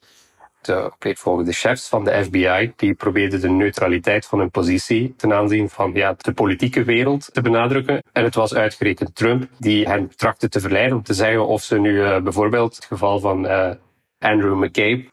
de 0.61 0.91
opleidvolgende 0.93 1.51
chefs 1.51 1.89
van 1.89 2.03
de 2.03 2.23
FBI, 2.23 2.73
die 2.75 2.93
probeerden 2.93 3.41
de 3.41 3.49
neutraliteit 3.49 4.25
van 4.25 4.39
hun 4.39 4.51
positie 4.51 5.13
ten 5.17 5.33
aanzien 5.33 5.69
van 5.69 5.91
ja, 5.93 6.15
de 6.17 6.33
politieke 6.33 6.83
wereld 6.83 7.29
te 7.33 7.41
benadrukken. 7.41 8.03
En 8.11 8.23
het 8.23 8.35
was 8.35 8.53
uitgerekend 8.53 9.15
Trump 9.15 9.47
die 9.57 9.87
hen 9.87 10.15
trachtte 10.15 10.49
te 10.49 10.59
verleiden 10.59 10.97
om 10.97 11.03
te 11.03 11.13
zeggen 11.13 11.47
of 11.47 11.63
ze 11.63 11.79
nu 11.79 11.93
uh, 11.93 12.21
bijvoorbeeld 12.21 12.75
het 12.75 12.85
geval 12.85 13.19
van 13.19 13.45
uh, 13.45 13.71
Andrew 14.19 14.63
McCabe, 14.63 15.05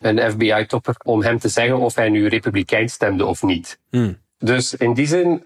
een 0.00 0.30
FBI-topper, 0.30 0.94
om 1.04 1.22
hem 1.22 1.38
te 1.38 1.48
zeggen 1.48 1.78
of 1.78 1.94
hij 1.94 2.08
nu 2.08 2.28
republikein 2.28 2.88
stemde 2.88 3.26
of 3.26 3.42
niet. 3.42 3.78
Hmm. 3.90 4.21
Dus 4.42 4.74
in 4.74 4.94
die 4.94 5.06
zin 5.06 5.42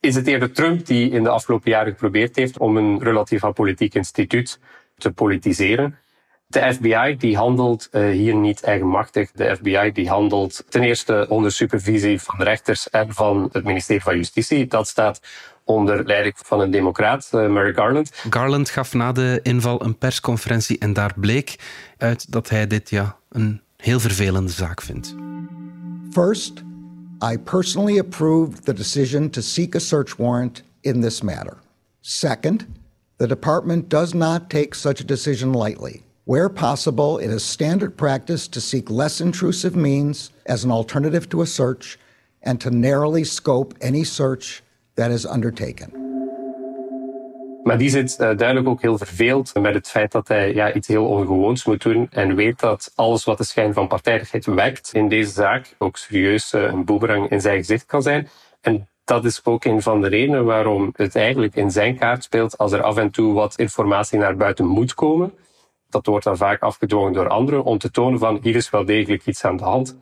is 0.00 0.14
het 0.14 0.26
eerder 0.26 0.52
Trump 0.52 0.86
die 0.86 1.10
in 1.10 1.22
de 1.22 1.28
afgelopen 1.28 1.70
jaren 1.70 1.92
geprobeerd 1.92 2.36
heeft 2.36 2.58
om 2.58 2.76
een 2.76 3.02
relatief 3.02 3.44
apolitiek 3.44 3.94
instituut 3.94 4.58
te 4.96 5.12
politiseren. 5.12 5.98
De 6.46 6.72
FBI 6.74 7.16
die 7.18 7.36
handelt 7.36 7.88
uh, 7.92 8.10
hier 8.10 8.34
niet 8.34 8.62
eigenmachtig. 8.62 9.30
De 9.32 9.56
FBI 9.56 9.92
die 9.92 10.08
handelt 10.08 10.64
ten 10.68 10.82
eerste 10.82 11.26
onder 11.28 11.52
supervisie 11.52 12.20
van 12.20 12.38
de 12.38 12.44
rechters 12.44 12.90
en 12.90 13.12
van 13.12 13.48
het 13.52 13.64
ministerie 13.64 14.02
van 14.02 14.16
Justitie. 14.16 14.66
Dat 14.66 14.88
staat 14.88 15.20
onder 15.64 16.04
leiding 16.04 16.34
van 16.36 16.60
een 16.60 16.70
democraat, 16.70 17.30
uh, 17.34 17.48
Merrick 17.48 17.76
Garland. 17.76 18.10
Garland 18.30 18.70
gaf 18.70 18.94
na 18.94 19.12
de 19.12 19.40
inval 19.42 19.84
een 19.84 19.98
persconferentie 19.98 20.78
en 20.78 20.92
daar 20.92 21.12
bleek 21.16 21.56
uit 21.98 22.32
dat 22.32 22.48
hij 22.48 22.66
dit 22.66 22.90
ja, 22.90 23.16
een 23.30 23.60
heel 23.76 24.00
vervelende 24.00 24.52
zaak 24.52 24.82
vindt. 24.82 25.14
First, 26.12 26.62
I 27.24 27.38
personally 27.38 27.96
approved 27.96 28.66
the 28.66 28.74
decision 28.74 29.30
to 29.30 29.40
seek 29.40 29.74
a 29.74 29.80
search 29.80 30.18
warrant 30.18 30.60
in 30.82 31.00
this 31.00 31.22
matter. 31.22 31.56
Second, 32.02 32.66
the 33.16 33.26
department 33.26 33.88
does 33.88 34.12
not 34.12 34.50
take 34.50 34.74
such 34.74 35.00
a 35.00 35.04
decision 35.04 35.54
lightly. 35.54 36.02
Where 36.26 36.50
possible, 36.50 37.16
it 37.16 37.30
is 37.30 37.42
standard 37.42 37.96
practice 37.96 38.46
to 38.48 38.60
seek 38.60 38.90
less 38.90 39.22
intrusive 39.22 39.74
means 39.74 40.32
as 40.44 40.64
an 40.64 40.70
alternative 40.70 41.26
to 41.30 41.40
a 41.40 41.46
search 41.46 41.98
and 42.42 42.60
to 42.60 42.70
narrowly 42.70 43.24
scope 43.24 43.72
any 43.80 44.04
search 44.04 44.62
that 44.96 45.10
is 45.10 45.24
undertaken. 45.24 46.03
Maar 47.64 47.78
die 47.78 47.88
zit 47.88 48.10
uh, 48.12 48.18
duidelijk 48.18 48.68
ook 48.68 48.80
heel 48.80 48.98
verveeld 48.98 49.54
met 49.60 49.74
het 49.74 49.88
feit 49.88 50.12
dat 50.12 50.28
hij 50.28 50.54
ja, 50.54 50.72
iets 50.72 50.88
heel 50.88 51.06
ongewoons 51.06 51.64
moet 51.64 51.82
doen 51.82 52.06
en 52.10 52.34
weet 52.34 52.60
dat 52.60 52.92
alles 52.94 53.24
wat 53.24 53.38
de 53.38 53.44
schijn 53.44 53.72
van 53.72 53.88
partijdigheid 53.88 54.46
wekt 54.46 54.90
in 54.92 55.08
deze 55.08 55.30
zaak 55.30 55.74
ook 55.78 55.96
serieus 55.96 56.52
uh, 56.52 56.62
een 56.62 56.84
boemerang 56.84 57.30
in 57.30 57.40
zijn 57.40 57.58
gezicht 57.58 57.86
kan 57.86 58.02
zijn. 58.02 58.28
En 58.60 58.88
dat 59.04 59.24
is 59.24 59.40
ook 59.44 59.64
een 59.64 59.82
van 59.82 60.00
de 60.00 60.08
redenen 60.08 60.44
waarom 60.44 60.90
het 60.96 61.16
eigenlijk 61.16 61.54
in 61.54 61.70
zijn 61.70 61.98
kaart 61.98 62.24
speelt 62.24 62.58
als 62.58 62.72
er 62.72 62.82
af 62.82 62.96
en 62.96 63.10
toe 63.10 63.34
wat 63.34 63.58
informatie 63.58 64.18
naar 64.18 64.36
buiten 64.36 64.66
moet 64.66 64.94
komen 64.94 65.32
dat 65.94 66.06
wordt 66.06 66.24
dan 66.24 66.36
vaak 66.36 66.62
afgedwongen 66.62 67.12
door 67.12 67.28
anderen 67.28 67.64
om 67.64 67.78
te 67.78 67.90
tonen 67.90 68.18
van 68.18 68.38
hier 68.42 68.56
is 68.56 68.70
wel 68.70 68.84
degelijk 68.84 69.26
iets 69.26 69.44
aan 69.44 69.56
de 69.56 69.64
hand. 69.64 69.98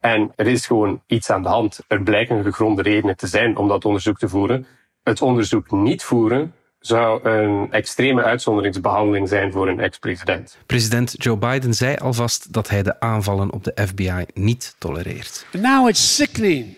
En 0.00 0.32
er 0.36 0.46
is 0.46 0.66
gewoon 0.66 1.02
iets 1.06 1.30
aan 1.30 1.42
de 1.42 1.48
hand. 1.48 1.80
Er 1.88 2.02
blijken 2.02 2.42
gegronde 2.42 2.82
redenen 2.82 3.16
te 3.16 3.26
zijn 3.26 3.56
om 3.56 3.68
dat 3.68 3.84
onderzoek 3.84 4.18
te 4.18 4.28
voeren. 4.28 4.66
Het 5.02 5.22
onderzoek 5.22 5.70
niet 5.70 6.02
voeren 6.02 6.54
zou 6.80 7.28
een 7.28 7.72
extreme 7.72 8.22
uitzonderingsbehandeling 8.22 9.28
zijn 9.28 9.52
voor 9.52 9.68
een 9.68 9.80
ex-president. 9.80 10.58
President 10.66 11.14
Joe 11.18 11.36
Biden 11.36 11.74
zei 11.74 11.96
alvast 11.96 12.52
dat 12.52 12.68
hij 12.68 12.82
de 12.82 13.00
aanvallen 13.00 13.52
op 13.52 13.64
de 13.64 13.72
FBI 13.86 14.24
niet 14.34 14.74
tolereert. 14.78 15.46
now 15.52 15.88
it's 15.88 16.14
sickening 16.14 16.76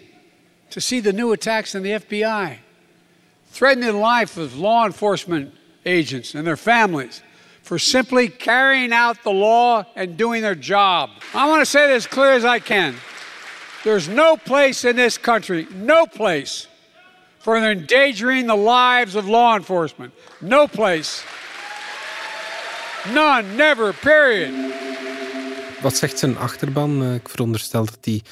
to 0.68 0.80
see 0.80 1.00
the 1.00 1.12
new 1.12 1.32
attacks 1.32 1.74
on 1.74 1.82
the 1.82 1.98
FBI. 2.06 2.58
Threatening 3.50 3.90
the 3.90 4.06
life 4.06 4.42
of 4.42 4.54
law 4.54 4.84
enforcement 4.84 5.48
agents 5.84 6.34
and 6.34 6.44
their 6.44 6.58
families. 6.58 7.22
for 7.68 7.78
simply 7.78 8.30
carrying 8.30 8.94
out 8.94 9.22
the 9.22 9.30
law 9.30 9.84
and 9.94 10.16
doing 10.16 10.40
their 10.40 10.54
job. 10.54 11.10
I 11.34 11.46
want 11.50 11.60
to 11.60 11.66
say 11.66 11.86
this 11.86 12.06
as 12.06 12.06
clear 12.06 12.32
as 12.32 12.42
I 12.42 12.60
can. 12.60 12.94
There's 13.84 14.08
no 14.08 14.38
place 14.38 14.86
in 14.86 14.96
this 14.96 15.18
country, 15.18 15.66
no 15.74 16.06
place, 16.06 16.66
for 17.38 17.56
endangering 17.56 18.46
the 18.46 18.56
lives 18.56 19.14
of 19.14 19.26
law 19.26 19.54
enforcement. 19.54 20.12
No 20.40 20.66
place. 20.66 21.24
None, 23.12 23.56
never, 23.56 23.94
period. 23.94 24.50
Wat 25.80 25.96
zegt 25.96 26.18
zijn 26.18 26.38
achterban? 26.38 27.02
Eh, 27.02 27.14
ik 27.14 27.28
veronderstel 27.28 27.84
dat 27.84 27.98
die 28.00 28.22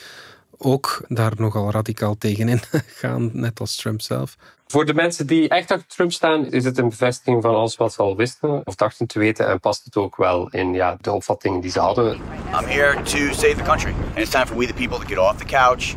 ook 0.59 1.05
daar 1.09 1.33
nogal 1.37 1.71
radicaal 1.71 2.17
tegenin 2.19 2.61
gaan, 3.01 3.31
net 3.33 3.61
als 3.61 3.77
Trump 3.77 4.01
zelf. 4.01 4.37
Voor 4.67 4.87
de 4.87 4.95
mensen 4.95 5.27
die 5.27 5.49
echt 5.49 5.71
achter 5.71 5.87
Trump 5.89 6.13
staan, 6.13 6.47
is 6.47 6.65
het 6.65 6.79
een 6.79 6.89
bevestiging 6.89 7.43
van 7.43 7.55
alles 7.55 7.77
wat 7.77 7.93
ze 7.93 8.03
al 8.03 8.17
wisten 8.17 8.67
of 8.67 8.75
dachten 8.75 9.07
te 9.07 9.19
weten 9.19 9.49
en 9.49 9.61
past 9.61 9.85
het 9.85 9.97
ook 9.97 10.17
wel 10.17 10.49
in 10.51 10.75
ja, 10.75 10.97
de 11.01 11.13
opvattingen 11.13 11.61
die 11.61 11.71
ze 11.71 11.81
hadden. 11.81 12.15
I'm 12.61 12.67
here 12.67 13.03
to 13.03 13.33
save 13.33 13.55
the 13.55 13.63
country. 13.63 13.93
And 14.09 14.19
it's 14.19 14.31
time 14.31 14.47
for 14.47 14.57
we 14.57 14.67
the 14.67 14.75
people 14.75 14.99
to 14.99 15.07
get 15.07 15.19
off 15.19 15.37
the 15.37 15.45
couch, 15.45 15.95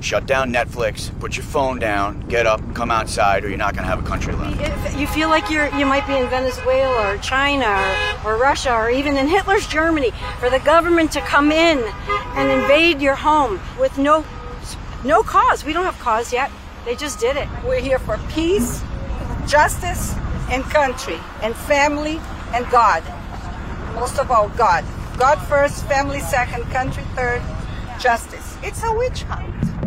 shut 0.00 0.26
down 0.26 0.52
Netflix, 0.52 1.16
put 1.20 1.36
your 1.36 1.44
phone 1.44 1.78
down, 1.78 2.20
get 2.28 2.46
up, 2.46 2.60
come 2.74 2.90
outside, 2.90 3.44
or 3.44 3.48
you're 3.48 3.58
not 3.58 3.74
going 3.74 3.84
to 3.84 3.88
have 3.88 4.04
a 4.04 4.06
country 4.06 4.34
left. 4.34 4.60
If 4.86 4.98
you 4.98 5.06
feel 5.06 5.28
like 5.28 5.50
you're, 5.50 5.68
you 5.76 5.86
might 5.86 6.06
be 6.06 6.16
in 6.16 6.28
Venezuela 6.28 7.14
or 7.14 7.18
China 7.18 7.66
or, 8.24 8.32
or 8.32 8.38
Russia 8.38 8.72
or 8.72 8.90
even 8.90 9.16
in 9.16 9.28
Hitler's 9.28 9.66
Germany, 9.66 10.12
for 10.38 10.50
the 10.50 10.60
government 10.60 11.12
to 11.12 11.20
come 11.20 11.50
in 11.50 11.78
and 12.36 12.50
invade 12.50 13.00
your 13.00 13.14
home 13.14 13.60
with 13.78 13.96
no, 13.98 14.24
no 15.04 15.22
cause. 15.22 15.64
We 15.64 15.72
don't 15.72 15.84
have 15.84 15.98
cause 15.98 16.32
yet. 16.32 16.50
They 16.84 16.94
just 16.94 17.18
did 17.18 17.36
it. 17.36 17.48
We're 17.64 17.80
here 17.80 17.98
for 17.98 18.18
peace, 18.30 18.82
justice, 19.46 20.14
and 20.50 20.62
country, 20.64 21.18
and 21.42 21.54
family, 21.54 22.20
and 22.54 22.68
God. 22.70 23.02
Most 23.94 24.18
of 24.18 24.30
all, 24.30 24.48
God. 24.50 24.84
God 25.18 25.36
first, 25.48 25.84
family 25.86 26.20
second, 26.20 26.64
country 26.64 27.02
third, 27.14 27.42
justice. 27.98 28.56
It's 28.62 28.84
a 28.84 28.92
witch 28.92 29.22
hunt. 29.22 29.85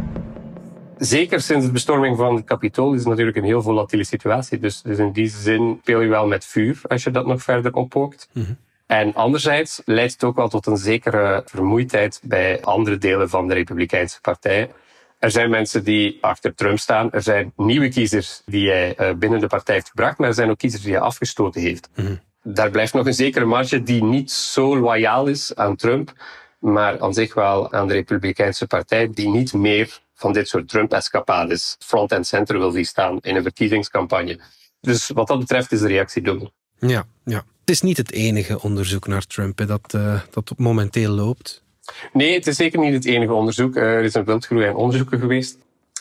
Zeker 0.99 1.41
sinds 1.41 1.65
de 1.65 1.71
bestorming 1.71 2.17
van 2.17 2.35
het 2.35 2.45
kapitool 2.45 2.93
is 2.93 2.99
het 2.99 3.07
natuurlijk 3.07 3.37
een 3.37 3.43
heel 3.43 3.61
volatiele 3.61 4.03
situatie. 4.03 4.59
Dus, 4.59 4.81
dus 4.81 4.97
in 4.97 5.11
die 5.11 5.29
zin 5.29 5.77
speel 5.81 6.01
je 6.01 6.07
wel 6.07 6.27
met 6.27 6.45
vuur 6.45 6.81
als 6.87 7.03
je 7.03 7.11
dat 7.11 7.25
nog 7.25 7.41
verder 7.41 7.73
oppookt. 7.73 8.29
Mhm. 8.33 8.53
En 8.85 9.13
anderzijds 9.13 9.81
leidt 9.85 10.13
het 10.13 10.23
ook 10.23 10.35
wel 10.35 10.49
tot 10.49 10.65
een 10.65 10.77
zekere 10.77 11.41
vermoeidheid 11.45 12.21
bij 12.23 12.61
andere 12.61 12.97
delen 12.97 13.29
van 13.29 13.47
de 13.47 13.53
Republikeinse 13.53 14.21
Partij. 14.21 14.71
Er 15.19 15.31
zijn 15.31 15.49
mensen 15.49 15.83
die 15.83 16.17
achter 16.21 16.55
Trump 16.55 16.79
staan. 16.79 17.11
Er 17.11 17.21
zijn 17.21 17.53
nieuwe 17.55 17.89
kiezers 17.89 18.41
die 18.45 18.69
hij 18.69 18.95
eh, 18.95 19.13
binnen 19.15 19.39
de 19.39 19.47
partij 19.47 19.75
heeft 19.75 19.89
gebracht. 19.89 20.17
Maar 20.17 20.27
er 20.27 20.33
zijn 20.33 20.49
ook 20.49 20.57
kiezers 20.57 20.83
die 20.83 20.93
hij 20.93 21.01
afgestoten 21.01 21.61
heeft. 21.61 21.89
Daar 22.43 22.69
blijft 22.69 22.93
nog 22.93 23.05
een 23.05 23.13
zekere 23.13 23.45
marge 23.45 23.83
die 23.83 24.03
niet 24.03 24.31
zo 24.31 24.77
loyaal 24.77 25.27
is 25.27 25.55
aan 25.55 25.75
Trump. 25.75 26.13
Maar 26.59 26.99
aan 26.99 27.13
zich 27.13 27.33
wel 27.33 27.71
aan 27.73 27.87
de 27.87 27.93
Republikeinse 27.93 28.67
Partij. 28.67 29.09
Die 29.13 29.29
niet 29.29 29.53
meer 29.53 29.99
van 30.19 30.33
dit 30.33 30.47
soort 30.47 30.69
Trump-escapades 30.69 31.75
front 31.79 32.11
en 32.11 32.23
center 32.25 32.57
wil 32.57 32.71
zien 32.71 32.85
staan 32.85 33.17
in 33.21 33.35
een 33.35 33.43
verkiezingscampagne. 33.43 34.39
Dus 34.81 35.07
wat 35.07 35.27
dat 35.27 35.39
betreft 35.39 35.71
is 35.71 35.79
de 35.79 35.87
reactie 35.87 36.21
dubbel. 36.21 36.51
Ja, 36.79 37.05
ja. 37.25 37.43
Het 37.59 37.69
is 37.69 37.81
niet 37.81 37.97
het 37.97 38.11
enige 38.11 38.61
onderzoek 38.61 39.07
naar 39.07 39.25
Trump 39.25 39.57
hè, 39.57 39.65
dat, 39.65 39.93
uh, 39.95 40.21
dat 40.31 40.53
momenteel 40.57 41.11
loopt. 41.11 41.63
Nee, 42.13 42.33
het 42.33 42.47
is 42.47 42.55
zeker 42.55 42.79
niet 42.79 42.93
het 42.93 43.05
enige 43.05 43.33
onderzoek. 43.33 43.75
Er 43.75 44.03
is 44.03 44.13
een 44.13 44.25
wildgroei 44.25 44.67
aan 44.67 44.75
onderzoeken 44.75 45.19
geweest. 45.19 45.57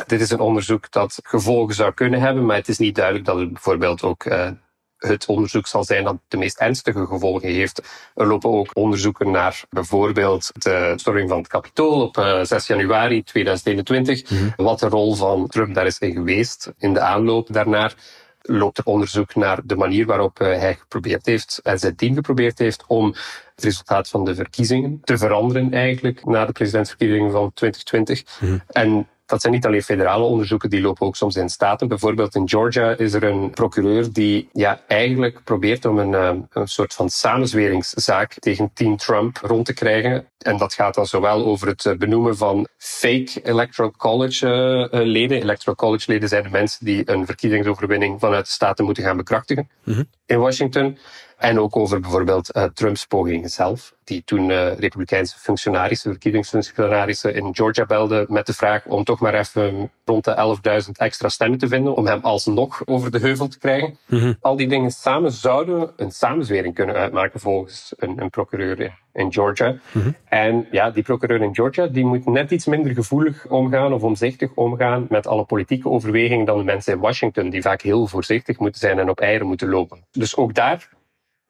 Dit 0.07 0.21
is 0.21 0.31
een 0.31 0.41
onderzoek 0.41 0.91
dat 0.91 1.19
gevolgen 1.23 1.75
zou 1.75 1.93
kunnen 1.93 2.21
hebben, 2.21 2.47
maar 2.47 2.57
het 2.57 2.69
is 2.69 2.79
niet 2.79 2.95
duidelijk 2.95 3.25
dat 3.25 3.39
het 3.39 3.53
bijvoorbeeld 3.53 4.03
ook 4.03 4.25
uh, 4.25 4.51
het 4.99 5.27
onderzoek 5.27 5.67
zal 5.67 5.85
zijn 5.85 6.05
dat 6.05 6.17
de 6.29 6.37
meest 6.37 6.59
ernstige 6.59 7.07
gevolgen 7.07 7.49
heeft. 7.49 7.83
Er 8.15 8.27
lopen 8.27 8.51
ook 8.51 8.71
onderzoeken 8.73 9.31
naar 9.31 9.65
bijvoorbeeld 9.71 10.51
de 10.53 10.93
storming 10.97 11.29
van 11.29 11.39
het 11.39 11.49
Capitool 11.49 12.03
op 12.03 12.15
6 12.43 12.51
eh, 12.51 12.59
januari 12.59 13.23
2021. 13.23 14.31
Mm 14.31 14.53
Wat 14.57 14.79
de 14.79 14.89
rol 14.89 15.15
van 15.15 15.47
Trump 15.47 15.75
daar 15.75 15.87
is 15.87 15.99
in 15.99 16.13
geweest 16.13 16.73
in 16.79 16.95
de 16.95 17.01
aanloop 17.01 17.53
daarnaar 17.53 17.95
loopt 18.43 18.79
er 18.79 18.85
onderzoek 18.85 19.35
naar 19.35 19.61
de 19.65 19.77
manier 19.77 20.07
waarop 20.07 20.41
eh, 20.41 20.47
hij 20.47 20.75
geprobeerd 20.75 21.27
heeft 21.27 21.61
en 21.63 21.79
zijn 21.79 21.97
team 21.97 22.15
geprobeerd 22.15 22.59
heeft 22.59 22.85
om 22.87 23.07
het 23.55 23.65
resultaat 23.65 24.09
van 24.09 24.25
de 24.25 24.35
verkiezingen 24.35 25.01
te 25.05 25.19
veranderen 25.19 25.73
eigenlijk 25.73 26.25
na 26.25 26.47
de 26.47 26.53
presidentsverkiezingen 26.53 27.31
van 27.31 27.53
2020. 27.55 28.41
Mm 28.41 28.63
En 28.67 29.09
dat 29.29 29.41
zijn 29.41 29.53
niet 29.53 29.67
alleen 29.67 29.83
federale 29.83 30.25
onderzoeken, 30.25 30.71
die 30.71 30.81
lopen 30.81 31.07
ook 31.07 31.17
soms 31.17 31.37
in 31.37 31.49
staten. 31.49 31.89
Bijvoorbeeld 31.89 32.35
in 32.35 32.49
Georgia 32.49 32.97
is 32.97 33.13
er 33.13 33.23
een 33.23 33.51
procureur 33.51 34.13
die 34.13 34.49
ja, 34.53 34.81
eigenlijk 34.87 35.45
probeert 35.45 35.85
om 35.85 35.99
een, 35.99 36.15
eh, 36.15 36.35
een 36.53 36.69
soort 36.69 36.95
van 36.95 37.11
samenzweringszaak 37.11 38.35
tegen 38.35 38.71
Team 38.75 38.97
Trump 38.97 39.37
rond 39.37 39.67
te 39.67 39.75
krijgen. 39.75 40.27
En 40.39 40.57
dat 40.57 40.75
gaat 40.75 40.95
dan 40.95 41.07
zowel 41.07 41.45
over 41.45 41.69
het 41.69 41.87
eh, 41.87 41.97
benoemen 41.97 42.37
van 42.37 42.69
fake 42.77 43.41
Electoral 43.43 43.91
College 43.97 44.47
uh, 44.93 45.01
leden. 45.03 45.43
Electoral 45.43 45.75
College 45.75 46.13
leden 46.13 46.29
zijn 46.29 46.43
de 46.43 46.51
mensen 46.51 46.85
die 46.85 47.11
een 47.11 47.27
verkiezingsoverwinning 47.27 48.21
vanuit 48.21 48.47
de 48.47 48.53
staten 48.53 48.85
moeten 48.85 49.03
gaan 49.03 49.17
bekrachtigen 49.17 49.69
mm 49.85 50.07
in 50.29 50.39
Washington. 50.39 50.99
En 51.39 51.61
ook 51.61 51.77
over 51.77 52.01
bijvoorbeeld 52.01 52.57
uh, 52.57 52.65
Trumps 52.65 53.07
pogingen 53.07 53.51
zelf, 53.51 53.95
die 54.05 54.23
toen 54.25 54.51
uh, 54.51 54.79
republikeinse 54.79 55.39
functionarissen, 55.39 56.11
verkiezingsfunctionarissen 56.11 57.35
in 57.35 57.55
Georgia 57.55 57.87
belden 57.87 58.27
met 58.29 58.47
de 58.47 58.53
vraag 58.53 58.87
om 58.87 59.05
toch 59.05 59.21
maar 59.21 59.35
even 59.35 59.91
rond 60.05 60.25
de 60.25 60.59
11.000 60.85 60.91
extra 60.93 61.29
stemmen 61.29 61.59
te 61.59 61.69
vinden 61.69 61.95
om 61.95 62.07
hem 62.07 62.21
alsnog 62.23 62.83
over 62.85 63.11
de 63.11 63.19
heuvel 63.19 63.49
te 63.49 63.59
krijgen. 63.59 63.99
Mm-hmm. 64.07 64.37
Al 64.41 64.57
die 64.57 64.69
dingen 64.69 64.91
samen 64.91 65.33
zouden 65.33 65.93
een 65.97 66.13
samenzwering 66.13 66.75
kunnen 66.75 66.95
uitmaken 66.95 67.41
volgens 67.41 67.95
een, 67.97 68.23
een 68.23 68.31
procureur 68.31 68.99
in 69.13 69.33
Georgia. 69.33 69.77
Mm-hmm. 69.93 70.17
En 70.25 70.67
ja, 70.71 70.91
die 70.91 71.03
procureur 71.03 71.43
in 71.43 71.55
Georgia 71.55 71.87
die 71.87 72.05
moet 72.05 72.27
net 72.27 72.51
iets 72.51 72.67
minder 72.67 72.93
gevoelig 72.93 73.47
omgaan 73.47 73.93
of 73.93 74.03
omzichtig 74.03 74.51
omgaan 74.55 75.07
met 75.09 75.27
alle 75.27 75.45
politieke 75.45 75.89
overwegingen 75.89 76.47
dan 76.47 76.59
de 76.59 76.65
mensen 76.65 76.93
in 76.93 77.01
Washington, 77.01 77.51
die 77.51 77.63
vaak 77.63 77.83
heel 77.83 78.07
voorzichtig 78.07 78.59
moeten 78.59 78.81
zijn 78.81 78.99
en 78.99 79.09
op 79.09 79.21
eieren 79.21 79.47
moeten 79.47 79.69
lopen. 79.69 80.05
Dus 80.11 80.37
ook 80.37 80.55
daar 80.55 80.97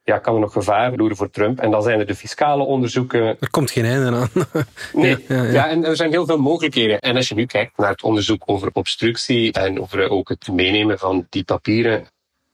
ja, 0.09 0.17
kan 0.17 0.33
er 0.33 0.39
nog 0.39 0.51
gevaar 0.51 0.95
loeren 0.95 1.17
voor 1.17 1.29
Trump. 1.29 1.59
En 1.59 1.71
dan 1.71 1.83
zijn 1.83 1.99
er 1.99 2.05
de 2.05 2.15
fiscale 2.15 2.63
onderzoeken. 2.63 3.21
Er 3.39 3.49
komt 3.49 3.71
geen 3.71 3.85
einde 3.85 4.17
aan. 4.17 4.29
nee, 4.93 5.25
ja, 5.27 5.43
ja. 5.43 5.51
ja, 5.51 5.69
en 5.69 5.85
er 5.85 5.95
zijn 5.95 6.11
heel 6.11 6.25
veel 6.25 6.37
mogelijkheden. 6.37 6.99
En 6.99 7.15
als 7.15 7.29
je 7.29 7.35
nu 7.35 7.45
kijkt 7.45 7.77
naar 7.77 7.89
het 7.89 8.03
onderzoek 8.03 8.43
over 8.45 8.69
obstructie 8.73 9.51
en 9.51 9.81
over 9.81 10.09
ook 10.09 10.29
het 10.29 10.47
meenemen 10.51 10.99
van 10.99 11.27
die 11.29 11.43
papieren. 11.43 12.07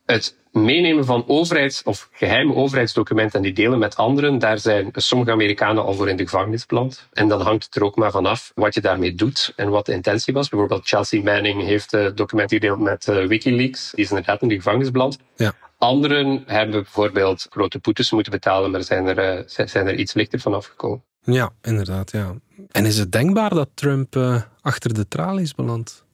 Het 0.05 0.35
meenemen 0.51 1.05
van 1.05 1.23
overheids- 1.27 1.83
of 1.83 2.09
geheime 2.11 2.55
overheidsdocumenten 2.55 3.37
en 3.37 3.45
die 3.45 3.53
delen 3.53 3.79
met 3.79 3.95
anderen, 3.95 4.39
daar 4.39 4.59
zijn 4.59 4.89
sommige 4.93 5.31
Amerikanen 5.31 5.83
al 5.83 5.93
voor 5.93 6.09
in 6.09 6.17
de 6.17 6.23
gevangenis 6.23 6.65
beland. 6.65 7.07
En 7.13 7.27
dan 7.27 7.41
hangt 7.41 7.63
het 7.63 7.75
er 7.75 7.83
ook 7.83 7.95
maar 7.95 8.11
vanaf 8.11 8.51
wat 8.55 8.73
je 8.73 8.81
daarmee 8.81 9.15
doet 9.15 9.53
en 9.55 9.69
wat 9.69 9.85
de 9.85 9.93
intentie 9.93 10.33
was. 10.33 10.49
Bijvoorbeeld 10.49 10.87
Chelsea 10.87 11.21
Manning 11.21 11.63
heeft 11.63 11.91
documenten 12.15 12.57
gedeeld 12.57 12.79
met 12.79 13.07
uh, 13.07 13.25
Wikileaks. 13.25 13.91
Die 13.91 14.03
is 14.03 14.09
inderdaad 14.09 14.41
in 14.41 14.47
de 14.47 14.55
gevangenis 14.55 14.91
beland. 14.91 15.17
Ja. 15.35 15.53
Anderen 15.85 16.43
hebben 16.45 16.81
bijvoorbeeld 16.81 17.47
grote 17.49 17.79
boetes 17.79 18.11
moeten 18.11 18.31
betalen, 18.31 18.71
maar 18.71 18.83
zijn 18.83 19.07
er, 19.07 19.37
uh, 19.37 19.67
zijn 19.67 19.87
er 19.87 19.95
iets 19.95 20.13
lichter 20.13 20.39
van 20.39 20.53
afgekomen. 20.53 21.03
Ja, 21.21 21.51
inderdaad. 21.61 22.11
Ja. 22.11 22.35
En 22.71 22.85
is 22.85 22.97
het 22.97 23.11
denkbaar 23.11 23.49
dat 23.49 23.69
Trump 23.73 24.15
uh, 24.15 24.41
achter 24.61 24.93
de 24.93 25.07
tralies 25.07 25.55
belandt? 25.55 26.05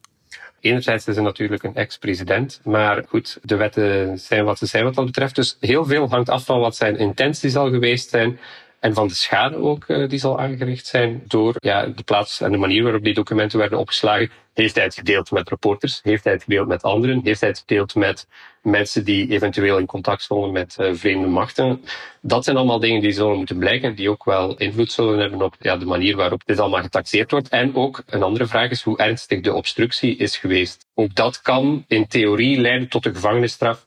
Enerzijds 0.60 1.06
is 1.06 1.14
hij 1.14 1.24
natuurlijk 1.24 1.62
een 1.62 1.74
ex-president, 1.74 2.60
maar 2.64 3.04
goed, 3.08 3.38
de 3.42 3.56
wetten 3.56 4.18
zijn 4.18 4.44
wat 4.44 4.58
ze 4.58 4.66
zijn 4.66 4.84
wat 4.84 4.94
dat 4.94 5.04
betreft. 5.04 5.34
Dus 5.34 5.56
heel 5.60 5.84
veel 5.84 6.08
hangt 6.08 6.28
af 6.28 6.44
van 6.44 6.60
wat 6.60 6.76
zijn 6.76 6.96
intentie 6.96 7.50
zal 7.50 7.70
geweest 7.70 8.08
zijn. 8.10 8.38
En 8.82 8.94
van 8.94 9.08
de 9.08 9.14
schade 9.14 9.56
ook 9.56 9.84
uh, 9.88 10.08
die 10.08 10.18
zal 10.18 10.38
aangericht 10.38 10.86
zijn 10.86 11.22
door 11.26 11.54
ja, 11.58 11.86
de 11.86 12.02
plaats 12.02 12.40
en 12.40 12.52
de 12.52 12.58
manier 12.58 12.82
waarop 12.82 13.04
die 13.04 13.14
documenten 13.14 13.58
werden 13.58 13.78
opgeslagen. 13.78 14.30
Heeft 14.54 14.74
hij 14.74 14.84
het 14.84 14.94
gedeeld 14.94 15.30
met 15.30 15.48
reporters? 15.48 16.00
Heeft 16.02 16.24
hij 16.24 16.32
het 16.32 16.42
gedeeld 16.42 16.68
met 16.68 16.82
anderen? 16.82 17.20
Heeft 17.24 17.40
hij 17.40 17.48
het 17.48 17.58
gedeeld 17.58 17.94
met 17.94 18.26
mensen 18.62 19.04
die 19.04 19.30
eventueel 19.30 19.78
in 19.78 19.86
contact 19.86 20.22
stonden 20.22 20.52
met 20.52 20.76
uh, 20.80 20.94
vreemde 20.94 21.26
machten? 21.26 21.84
Dat 22.20 22.44
zijn 22.44 22.56
allemaal 22.56 22.78
dingen 22.78 23.00
die 23.00 23.12
zullen 23.12 23.36
moeten 23.36 23.58
blijken, 23.58 23.94
die 23.94 24.10
ook 24.10 24.24
wel 24.24 24.56
invloed 24.56 24.92
zullen 24.92 25.18
hebben 25.18 25.42
op 25.42 25.54
ja, 25.60 25.76
de 25.76 25.84
manier 25.84 26.16
waarop 26.16 26.42
dit 26.44 26.58
allemaal 26.58 26.82
getaxeerd 26.82 27.30
wordt. 27.30 27.48
En 27.48 27.74
ook 27.74 28.02
een 28.06 28.22
andere 28.22 28.46
vraag 28.46 28.70
is 28.70 28.82
hoe 28.82 28.98
ernstig 28.98 29.40
de 29.40 29.54
obstructie 29.54 30.16
is 30.16 30.36
geweest. 30.36 30.86
Ook 30.94 31.14
dat 31.14 31.40
kan 31.40 31.84
in 31.88 32.06
theorie 32.06 32.60
leiden 32.60 32.88
tot 32.88 33.06
een 33.06 33.14
gevangenisstraf. 33.14 33.86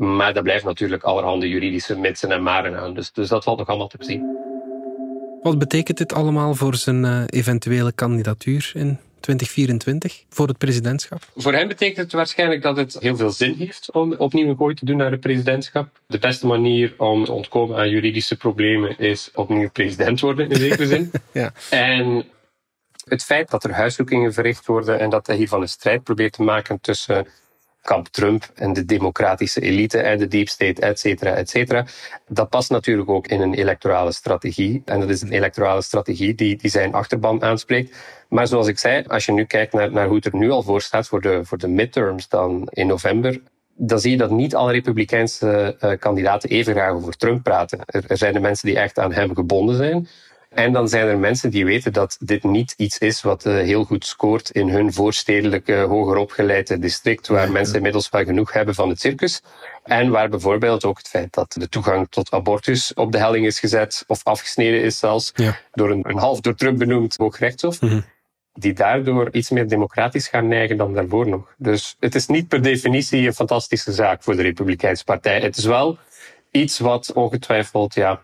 Maar 0.00 0.34
dat 0.34 0.42
blijft 0.42 0.64
natuurlijk 0.64 1.02
allerhande 1.02 1.48
juridische 1.48 1.98
mitsen 1.98 2.30
en 2.30 2.42
maren 2.42 2.78
aan. 2.80 2.94
Dus, 2.94 3.12
dus 3.12 3.28
dat 3.28 3.44
valt 3.44 3.58
nog 3.58 3.68
allemaal 3.68 3.88
te 3.88 3.96
zien. 4.00 4.36
Wat 5.42 5.58
betekent 5.58 5.98
dit 5.98 6.12
allemaal 6.12 6.54
voor 6.54 6.74
zijn 6.74 7.04
uh, 7.04 7.22
eventuele 7.26 7.92
kandidatuur 7.92 8.72
in 8.74 8.98
2024 9.20 10.24
voor 10.28 10.48
het 10.48 10.58
presidentschap? 10.58 11.22
Voor 11.36 11.52
hem 11.52 11.68
betekent 11.68 11.96
het 11.96 12.12
waarschijnlijk 12.12 12.62
dat 12.62 12.76
het 12.76 12.96
heel 13.00 13.16
veel 13.16 13.30
zin 13.30 13.54
heeft 13.54 13.92
om 13.92 14.12
opnieuw 14.12 14.48
een 14.48 14.56
gooi 14.56 14.74
te 14.74 14.84
doen 14.84 14.96
naar 14.96 15.10
het 15.10 15.20
presidentschap. 15.20 15.88
De 16.06 16.18
beste 16.18 16.46
manier 16.46 16.94
om 16.96 17.24
te 17.24 17.32
ontkomen 17.32 17.76
aan 17.76 17.90
juridische 17.90 18.36
problemen 18.36 18.98
is 18.98 19.30
opnieuw 19.34 19.70
president 19.70 20.20
worden, 20.20 20.50
in 20.50 20.56
zekere 20.56 20.86
zin. 20.86 21.10
ja. 21.32 21.52
En 21.70 22.24
het 23.04 23.24
feit 23.24 23.50
dat 23.50 23.64
er 23.64 23.72
huiszoekingen 23.72 24.32
verricht 24.32 24.66
worden 24.66 25.00
en 25.00 25.10
dat 25.10 25.26
hij 25.26 25.36
hiervan 25.36 25.60
een 25.60 25.68
strijd 25.68 26.02
probeert 26.02 26.32
te 26.32 26.42
maken 26.42 26.80
tussen 26.80 27.26
kamp 27.82 28.06
Trump 28.06 28.50
en 28.54 28.72
de 28.72 28.84
democratische 28.84 29.60
elite 29.60 29.98
en 29.98 30.18
de 30.18 30.28
deep 30.28 30.48
state, 30.48 30.80
et 30.80 30.98
cetera, 31.00 31.34
et 31.34 31.50
cetera. 31.50 31.86
Dat 32.28 32.48
past 32.48 32.70
natuurlijk 32.70 33.08
ook 33.08 33.26
in 33.26 33.40
een 33.40 33.54
electorale 33.54 34.12
strategie. 34.12 34.82
En 34.84 35.00
dat 35.00 35.08
is 35.08 35.22
een 35.22 35.32
electorale 35.32 35.82
strategie 35.82 36.34
die, 36.34 36.56
die 36.56 36.70
zijn 36.70 36.94
achterban 36.94 37.42
aanspreekt. 37.42 37.96
Maar 38.28 38.46
zoals 38.46 38.68
ik 38.68 38.78
zei, 38.78 39.04
als 39.06 39.26
je 39.26 39.32
nu 39.32 39.44
kijkt 39.44 39.72
naar, 39.72 39.92
naar 39.92 40.06
hoe 40.06 40.16
het 40.16 40.24
er 40.24 40.36
nu 40.36 40.50
al 40.50 40.62
voor 40.62 40.80
staat 40.80 41.08
voor 41.08 41.20
de, 41.20 41.40
voor 41.44 41.58
de 41.58 41.68
midterms 41.68 42.28
dan 42.28 42.68
in 42.70 42.86
november, 42.86 43.40
dan 43.74 44.00
zie 44.00 44.10
je 44.10 44.16
dat 44.16 44.30
niet 44.30 44.54
alle 44.54 44.72
Republikeinse 44.72 45.76
uh, 45.80 45.92
kandidaten 45.98 46.50
even 46.50 46.74
graag 46.74 46.92
over 46.92 47.16
Trump 47.16 47.42
praten. 47.42 47.80
Er, 47.86 48.04
er 48.06 48.16
zijn 48.16 48.32
de 48.32 48.40
mensen 48.40 48.66
die 48.66 48.78
echt 48.78 48.98
aan 48.98 49.12
hem 49.12 49.34
gebonden 49.34 49.76
zijn. 49.76 50.08
En 50.50 50.72
dan 50.72 50.88
zijn 50.88 51.06
er 51.06 51.18
mensen 51.18 51.50
die 51.50 51.64
weten 51.64 51.92
dat 51.92 52.16
dit 52.20 52.44
niet 52.44 52.74
iets 52.76 52.98
is 52.98 53.22
wat 53.22 53.46
uh, 53.46 53.54
heel 53.54 53.84
goed 53.84 54.06
scoort 54.06 54.50
in 54.50 54.68
hun 54.68 54.92
voorstedelijke, 54.92 55.74
hoger 55.74 56.16
opgeleide 56.16 56.78
district, 56.78 57.26
waar 57.26 57.50
mensen 57.50 57.76
inmiddels 57.76 58.08
wel 58.08 58.24
genoeg 58.24 58.52
hebben 58.52 58.74
van 58.74 58.88
het 58.88 59.00
circus. 59.00 59.42
En 59.84 60.10
waar 60.10 60.28
bijvoorbeeld 60.28 60.84
ook 60.84 60.98
het 60.98 61.08
feit 61.08 61.34
dat 61.34 61.52
de 61.52 61.68
toegang 61.68 62.06
tot 62.08 62.30
abortus 62.30 62.94
op 62.94 63.12
de 63.12 63.18
helling 63.18 63.46
is 63.46 63.58
gezet, 63.58 64.04
of 64.06 64.24
afgesneden 64.24 64.82
is 64.82 64.98
zelfs, 64.98 65.32
ja. 65.34 65.58
door 65.72 65.90
een, 65.90 66.08
een, 66.08 66.18
half 66.18 66.40
door 66.40 66.54
Trump 66.54 66.78
benoemd 66.78 67.16
hoogrechtshof. 67.16 67.80
Mm 67.80 67.88
-hmm. 67.88 68.04
Die 68.52 68.72
daardoor 68.72 69.28
iets 69.32 69.50
meer 69.50 69.68
democratisch 69.68 70.28
gaan 70.28 70.48
neigen 70.48 70.76
dan 70.76 70.94
daarvoor 70.94 71.28
nog. 71.28 71.54
Dus 71.58 71.96
het 72.00 72.14
is 72.14 72.26
niet 72.26 72.48
per 72.48 72.62
definitie 72.62 73.26
een 73.26 73.34
fantastische 73.34 73.92
zaak 73.92 74.22
voor 74.22 74.36
de 74.36 74.42
Republikeinse 74.42 75.04
Partij. 75.04 75.40
Het 75.40 75.56
is 75.56 75.64
wel 75.64 75.98
iets 76.50 76.78
wat 76.78 77.12
ongetwijfeld 77.12 77.94
ja, 77.94 78.22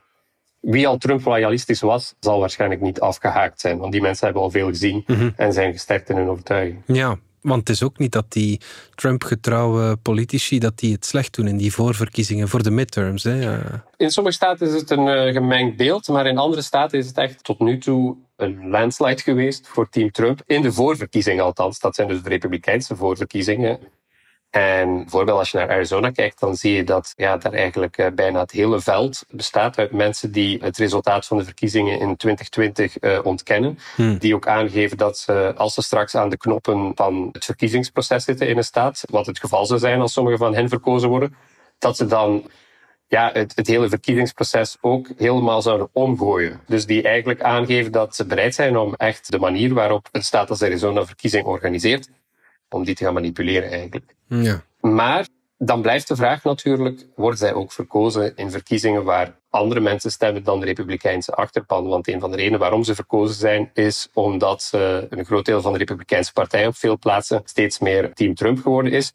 wie 0.70 0.88
al 0.88 0.98
Trump-loyalistisch 0.98 1.80
was, 1.80 2.14
zal 2.20 2.40
waarschijnlijk 2.40 2.80
niet 2.80 3.00
afgehaakt 3.00 3.60
zijn. 3.60 3.78
Want 3.78 3.92
die 3.92 4.00
mensen 4.00 4.24
hebben 4.24 4.42
al 4.42 4.50
veel 4.50 4.68
gezien 4.68 5.04
mm-hmm. 5.06 5.32
en 5.36 5.52
zijn 5.52 5.72
gesterkt 5.72 6.10
in 6.10 6.16
hun 6.16 6.28
overtuiging. 6.28 6.82
Ja, 6.86 7.18
want 7.40 7.60
het 7.60 7.68
is 7.68 7.82
ook 7.82 7.98
niet 7.98 8.12
dat 8.12 8.32
die 8.32 8.60
Trump-getrouwe 8.94 9.96
politici 9.96 10.58
dat 10.58 10.78
die 10.78 10.92
het 10.92 11.06
slecht 11.06 11.34
doen 11.34 11.46
in 11.46 11.56
die 11.56 11.72
voorverkiezingen 11.72 12.48
voor 12.48 12.62
de 12.62 12.70
midterms. 12.70 13.22
Hè? 13.22 13.58
In 13.96 14.10
sommige 14.10 14.36
staten 14.36 14.66
is 14.66 14.72
het 14.72 14.90
een 14.90 15.06
uh, 15.06 15.32
gemengd 15.32 15.76
beeld, 15.76 16.08
maar 16.08 16.26
in 16.26 16.38
andere 16.38 16.62
staten 16.62 16.98
is 16.98 17.06
het 17.06 17.18
echt 17.18 17.44
tot 17.44 17.58
nu 17.58 17.78
toe 17.78 18.16
een 18.36 18.68
landslide 18.68 19.22
geweest 19.22 19.68
voor 19.68 19.88
Team 19.88 20.10
Trump. 20.10 20.42
In 20.46 20.62
de 20.62 20.72
voorverkiezingen 20.72 21.44
althans. 21.44 21.78
Dat 21.78 21.94
zijn 21.94 22.08
dus 22.08 22.22
de 22.22 22.28
Republikeinse 22.28 22.96
voorverkiezingen. 22.96 23.78
En 24.50 24.96
bijvoorbeeld 24.96 25.38
als 25.38 25.50
je 25.50 25.58
naar 25.58 25.70
Arizona 25.70 26.10
kijkt, 26.10 26.40
dan 26.40 26.56
zie 26.56 26.72
je 26.72 26.84
dat 26.84 27.12
ja, 27.16 27.36
daar 27.36 27.52
eigenlijk 27.52 27.98
uh, 27.98 28.06
bijna 28.14 28.40
het 28.40 28.50
hele 28.50 28.80
veld 28.80 29.24
bestaat 29.30 29.78
uit 29.78 29.92
mensen 29.92 30.32
die 30.32 30.58
het 30.62 30.76
resultaat 30.76 31.26
van 31.26 31.36
de 31.36 31.44
verkiezingen 31.44 32.00
in 32.00 32.16
2020 32.16 33.02
uh, 33.02 33.16
eh, 33.16 33.24
ontkennen. 33.24 33.78
Hmm. 33.94 34.18
Die 34.18 34.34
ook 34.34 34.46
aangeven 34.46 34.96
dat 34.96 35.18
ze, 35.18 35.52
als 35.56 35.74
ze 35.74 35.82
straks 35.82 36.14
aan 36.14 36.28
de 36.28 36.36
knoppen 36.36 36.92
van 36.94 37.28
het 37.32 37.44
verkiezingsproces 37.44 38.24
zitten 38.24 38.48
in 38.48 38.56
een 38.56 38.64
staat, 38.64 39.02
wat 39.10 39.26
het 39.26 39.38
geval 39.38 39.66
zou 39.66 39.80
zijn 39.80 40.00
als 40.00 40.12
sommige 40.12 40.36
van 40.36 40.54
hen 40.54 40.68
verkozen 40.68 41.08
worden, 41.08 41.34
dat 41.78 41.96
ze 41.96 42.06
dan 42.06 42.50
ja, 43.08 43.30
het, 43.32 43.52
het 43.54 43.66
hele 43.66 43.88
verkiezingsproces 43.88 44.76
ook 44.80 45.08
helemaal 45.16 45.62
zouden 45.62 45.88
omgooien. 45.92 46.60
Dus 46.66 46.86
die 46.86 47.02
eigenlijk 47.02 47.42
aangeven 47.42 47.92
dat 47.92 48.16
ze 48.16 48.26
bereid 48.26 48.54
zijn 48.54 48.76
om 48.76 48.94
echt 48.94 49.30
de 49.30 49.38
manier 49.38 49.74
waarop 49.74 50.08
een 50.12 50.22
staat 50.22 50.50
als 50.50 50.62
Arizona 50.62 51.06
verkiezing 51.06 51.44
organiseert, 51.44 52.08
om 52.68 52.84
die 52.84 52.94
te 52.94 53.04
gaan 53.04 53.14
manipuleren 53.14 53.70
eigenlijk. 53.70 54.14
Ja. 54.26 54.62
Maar 54.80 55.26
Dan 55.58 55.82
blijft 55.82 56.08
de 56.08 56.16
vraag 56.16 56.44
natuurlijk, 56.44 57.06
wordt 57.14 57.38
zij 57.38 57.54
ook 57.54 57.72
verkozen 57.72 58.36
in 58.36 58.50
verkiezingen 58.50 59.04
waar 59.04 59.38
andere 59.50 59.80
mensen 59.80 60.10
stemmen 60.10 60.44
dan 60.44 60.60
de 60.60 60.66
Republikeinse 60.66 61.32
achterpan? 61.32 61.88
Want 61.88 62.08
een 62.08 62.20
van 62.20 62.30
de 62.30 62.36
redenen 62.36 62.58
waarom 62.58 62.84
ze 62.84 62.94
verkozen 62.94 63.36
zijn, 63.36 63.70
is 63.74 64.08
omdat 64.12 64.70
een 65.08 65.24
groot 65.24 65.44
deel 65.44 65.60
van 65.60 65.72
de 65.72 65.78
Republikeinse 65.78 66.32
partij 66.32 66.66
op 66.66 66.76
veel 66.76 66.98
plaatsen 66.98 67.42
steeds 67.44 67.78
meer 67.78 68.12
Team 68.12 68.34
Trump 68.34 68.58
geworden 68.58 68.92
is. 68.92 69.12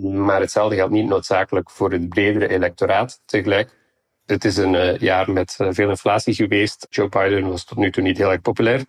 Maar 0.00 0.40
hetzelfde 0.40 0.76
geldt 0.76 0.92
niet 0.92 1.08
noodzakelijk 1.08 1.70
voor 1.70 1.92
het 1.92 2.08
bredere 2.08 2.48
electoraat 2.48 3.20
tegelijk. 3.24 3.80
Het 4.26 4.44
is 4.44 4.56
een 4.56 4.74
uh, 4.74 4.98
jaar 4.98 5.30
met 5.30 5.56
uh, 5.60 5.68
veel 5.70 5.88
inflatie 5.88 6.34
geweest. 6.34 6.86
Joe 6.90 7.08
Biden 7.08 7.48
was 7.48 7.64
tot 7.64 7.78
nu 7.78 7.90
toe 7.90 8.02
niet 8.02 8.18
heel 8.18 8.30
erg 8.30 8.40
populair. 8.40 8.84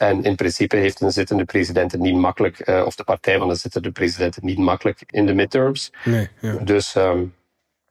En 0.00 0.22
in 0.22 0.36
principe 0.36 0.76
heeft 0.76 1.00
een 1.00 1.10
zittende 1.10 1.44
president 1.44 1.92
het 1.92 2.00
niet 2.00 2.14
makkelijk, 2.14 2.68
uh, 2.68 2.82
of 2.86 2.94
de 2.94 3.04
partij 3.04 3.38
van 3.38 3.48
de 3.48 3.54
zittende 3.54 3.90
president 3.90 4.34
het 4.34 4.44
niet 4.44 4.58
makkelijk 4.58 5.02
in 5.06 5.26
de 5.26 5.34
midterms. 5.34 5.92
Nee, 6.04 6.28
ja. 6.40 6.52
Dus 6.52 6.94
um, 6.94 7.34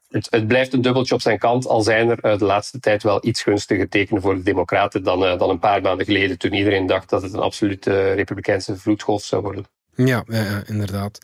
het, 0.09 0.27
het, 0.29 0.47
blijft 0.47 0.73
een 0.73 0.81
dubbeltje 0.81 1.15
op 1.15 1.21
zijn 1.21 1.37
kant, 1.37 1.67
al 1.67 1.81
zijn 1.81 2.09
er 2.09 2.37
de 2.37 2.45
laatste 2.45 2.79
tijd 2.79 3.03
wel 3.03 3.25
iets 3.25 3.43
gunstiger 3.43 3.89
tekenen 3.89 4.21
voor 4.21 4.35
de 4.35 4.43
Democraten 4.43 5.03
dan, 5.03 5.19
dan 5.19 5.49
een 5.49 5.59
paar 5.59 5.81
maanden 5.81 6.05
geleden, 6.05 6.37
toen 6.37 6.53
iedereen 6.53 6.85
dacht 6.85 7.09
dat 7.09 7.21
het 7.21 7.33
een 7.33 7.39
absolute 7.39 8.13
republikeinse 8.13 8.77
vloedgolf 8.77 9.23
zou 9.23 9.41
worden. 9.41 9.65
Ja, 9.95 10.23
ja 10.27 10.63
inderdaad. 10.65 11.19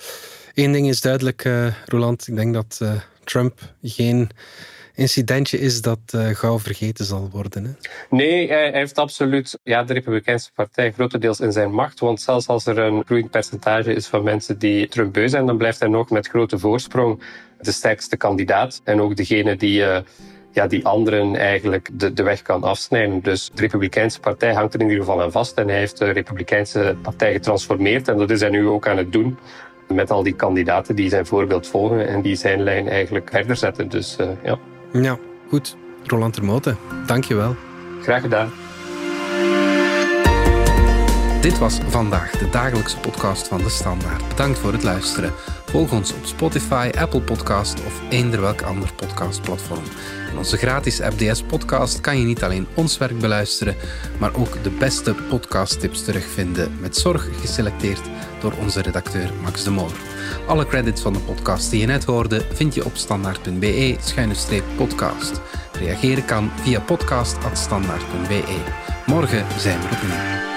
Eén 0.54 0.72
ding 0.72 0.88
is 0.88 1.02
duidelijk, 1.02 1.50
Roland. 1.86 2.28
Ik 2.28 2.36
denk 2.36 2.54
dat 2.54 2.82
Trump 3.24 3.60
geen 3.82 4.30
incidentje 4.96 5.60
is 5.60 5.82
dat 5.82 6.00
uh, 6.16 6.28
gauw 6.28 6.60
vergeten 6.60 7.06
zal 7.06 7.30
worden. 7.32 7.66
Hè? 7.66 7.72
Nee, 8.10 8.48
hij 8.48 8.72
heeft 8.72 8.98
absoluut 8.98 9.60
ja, 9.64 9.84
de 9.84 9.94
Republikeinse 9.94 10.52
Partij 10.54 10.92
grotendeels 10.92 11.40
in 11.40 11.52
zijn 11.52 11.72
macht. 11.72 12.00
Want 12.00 12.22
zelfs 12.22 12.48
als 12.48 12.66
er 12.66 12.78
een 12.78 13.04
groeiend 13.06 13.32
percentage 13.32 13.94
is 13.94 14.08
van 14.08 14.24
mensen 14.24 14.60
die 14.60 14.88
Trump 14.88 15.14
beu 15.14 15.28
zijn, 15.28 15.46
dan 15.46 15.58
blijft 15.58 15.80
hij 15.80 15.90
nog 15.90 16.10
met 16.10 16.28
grote 16.28 16.60
voorsprong 16.60 17.22
de 17.60 17.72
sterkste 17.72 18.18
kandidaat. 18.18 18.82
En 18.84 19.02
ook 19.02 19.16
degene 19.16 19.56
die. 19.56 19.80
Uh, 19.80 19.98
ja, 20.56 20.68
die 20.68 20.86
anderen 20.86 21.36
eigenlijk 21.36 21.90
de, 21.94 22.14
de 22.14 22.24
weg 22.24 22.42
kan 22.42 22.64
afsnijden. 22.64 23.22
Dus 23.22 23.50
de 23.54 23.62
Republikeinse 23.62 24.20
Partij 24.20 24.54
hangt 24.54 24.74
er 24.74 24.80
in 24.80 24.90
ieder 24.90 25.04
geval 25.04 25.22
aan 25.22 25.32
vast. 25.32 25.58
En 25.58 25.68
hij 25.68 25.78
heeft 25.78 25.98
de 25.98 26.12
Republikeinse 26.12 26.96
Partij 27.02 27.34
getransformeerd. 27.34 28.08
En 28.08 28.18
dat 28.18 28.30
is 28.30 28.40
hij 28.40 28.50
nu 28.50 28.68
ook 28.68 28.88
aan 28.88 28.98
het 28.98 29.12
doen. 29.12 29.38
Met 29.88 30.12
al 30.12 30.24
die 30.24 30.36
kandidaten 30.36 30.96
die 30.96 31.10
zijn 31.10 31.26
voorbeeld 31.26 31.68
volgen 31.68 32.08
en 32.08 32.22
die 32.22 32.36
zijn 32.36 32.64
lijn 32.64 32.88
eigenlijk 32.88 33.30
verder 33.30 33.56
zetten. 33.56 33.90
Dus 33.90 34.18
uh, 34.20 34.28
ja. 34.44 34.60
Ja, 35.02 35.18
goed. 35.50 35.76
Roland 36.04 36.34
Termoten, 36.34 36.78
dank 37.06 37.24
je 37.24 37.36
wel. 37.36 37.56
Graag 38.02 38.22
gedaan. 38.22 38.52
Dit 41.42 41.58
was 41.58 41.80
vandaag 41.88 42.32
de 42.32 42.50
dagelijkse 42.50 43.00
podcast 43.00 43.48
van 43.48 43.58
De 43.58 43.70
Standaard. 43.70 44.28
Bedankt 44.28 44.60
voor 44.60 44.72
het 44.72 44.84
luisteren. 44.84 45.34
Volg 45.66 45.92
ons 45.92 46.14
op 46.14 46.26
Spotify, 46.26 46.90
Apple 46.98 47.22
Podcast 47.22 47.86
of 47.86 48.02
eender 48.10 48.42
welk 48.42 48.62
ander 48.62 48.94
podcastplatform. 48.94 49.84
In 50.32 50.38
onze 50.38 50.58
gratis 50.58 51.00
FDS 51.00 51.44
podcast 51.44 52.02
kan 52.02 52.18
je 52.18 52.26
niet 52.26 52.44
alleen 52.44 52.68
ons 52.74 52.98
werk 52.98 53.20
beluisteren, 53.20 53.76
maar 54.20 54.36
ook 54.36 54.64
de 54.64 54.70
beste 54.70 55.16
podcasttips 55.30 56.04
terugvinden, 56.04 56.78
met 56.80 56.98
zorg 56.98 57.40
geselecteerd 57.42 58.02
door 58.50 58.60
onze 58.62 58.82
redacteur 58.82 59.32
Max 59.42 59.64
de 59.64 59.70
Moor. 59.70 59.92
Alle 60.48 60.66
credits 60.66 61.02
van 61.02 61.14
de 61.14 61.20
podcast 61.20 61.70
die 61.70 61.80
je 61.80 61.86
net 61.86 62.04
hoorde 62.04 62.46
vind 62.54 62.74
je 62.74 62.86
op 62.86 62.96
standaard.be-podcast. 62.96 65.42
Reageren 65.72 66.26
kan 66.26 66.52
via 66.62 66.80
podcast.standaard.be. 66.80 68.44
Morgen 69.06 69.46
zijn 69.60 69.80
we 69.80 69.88
opnieuw. 69.92 70.55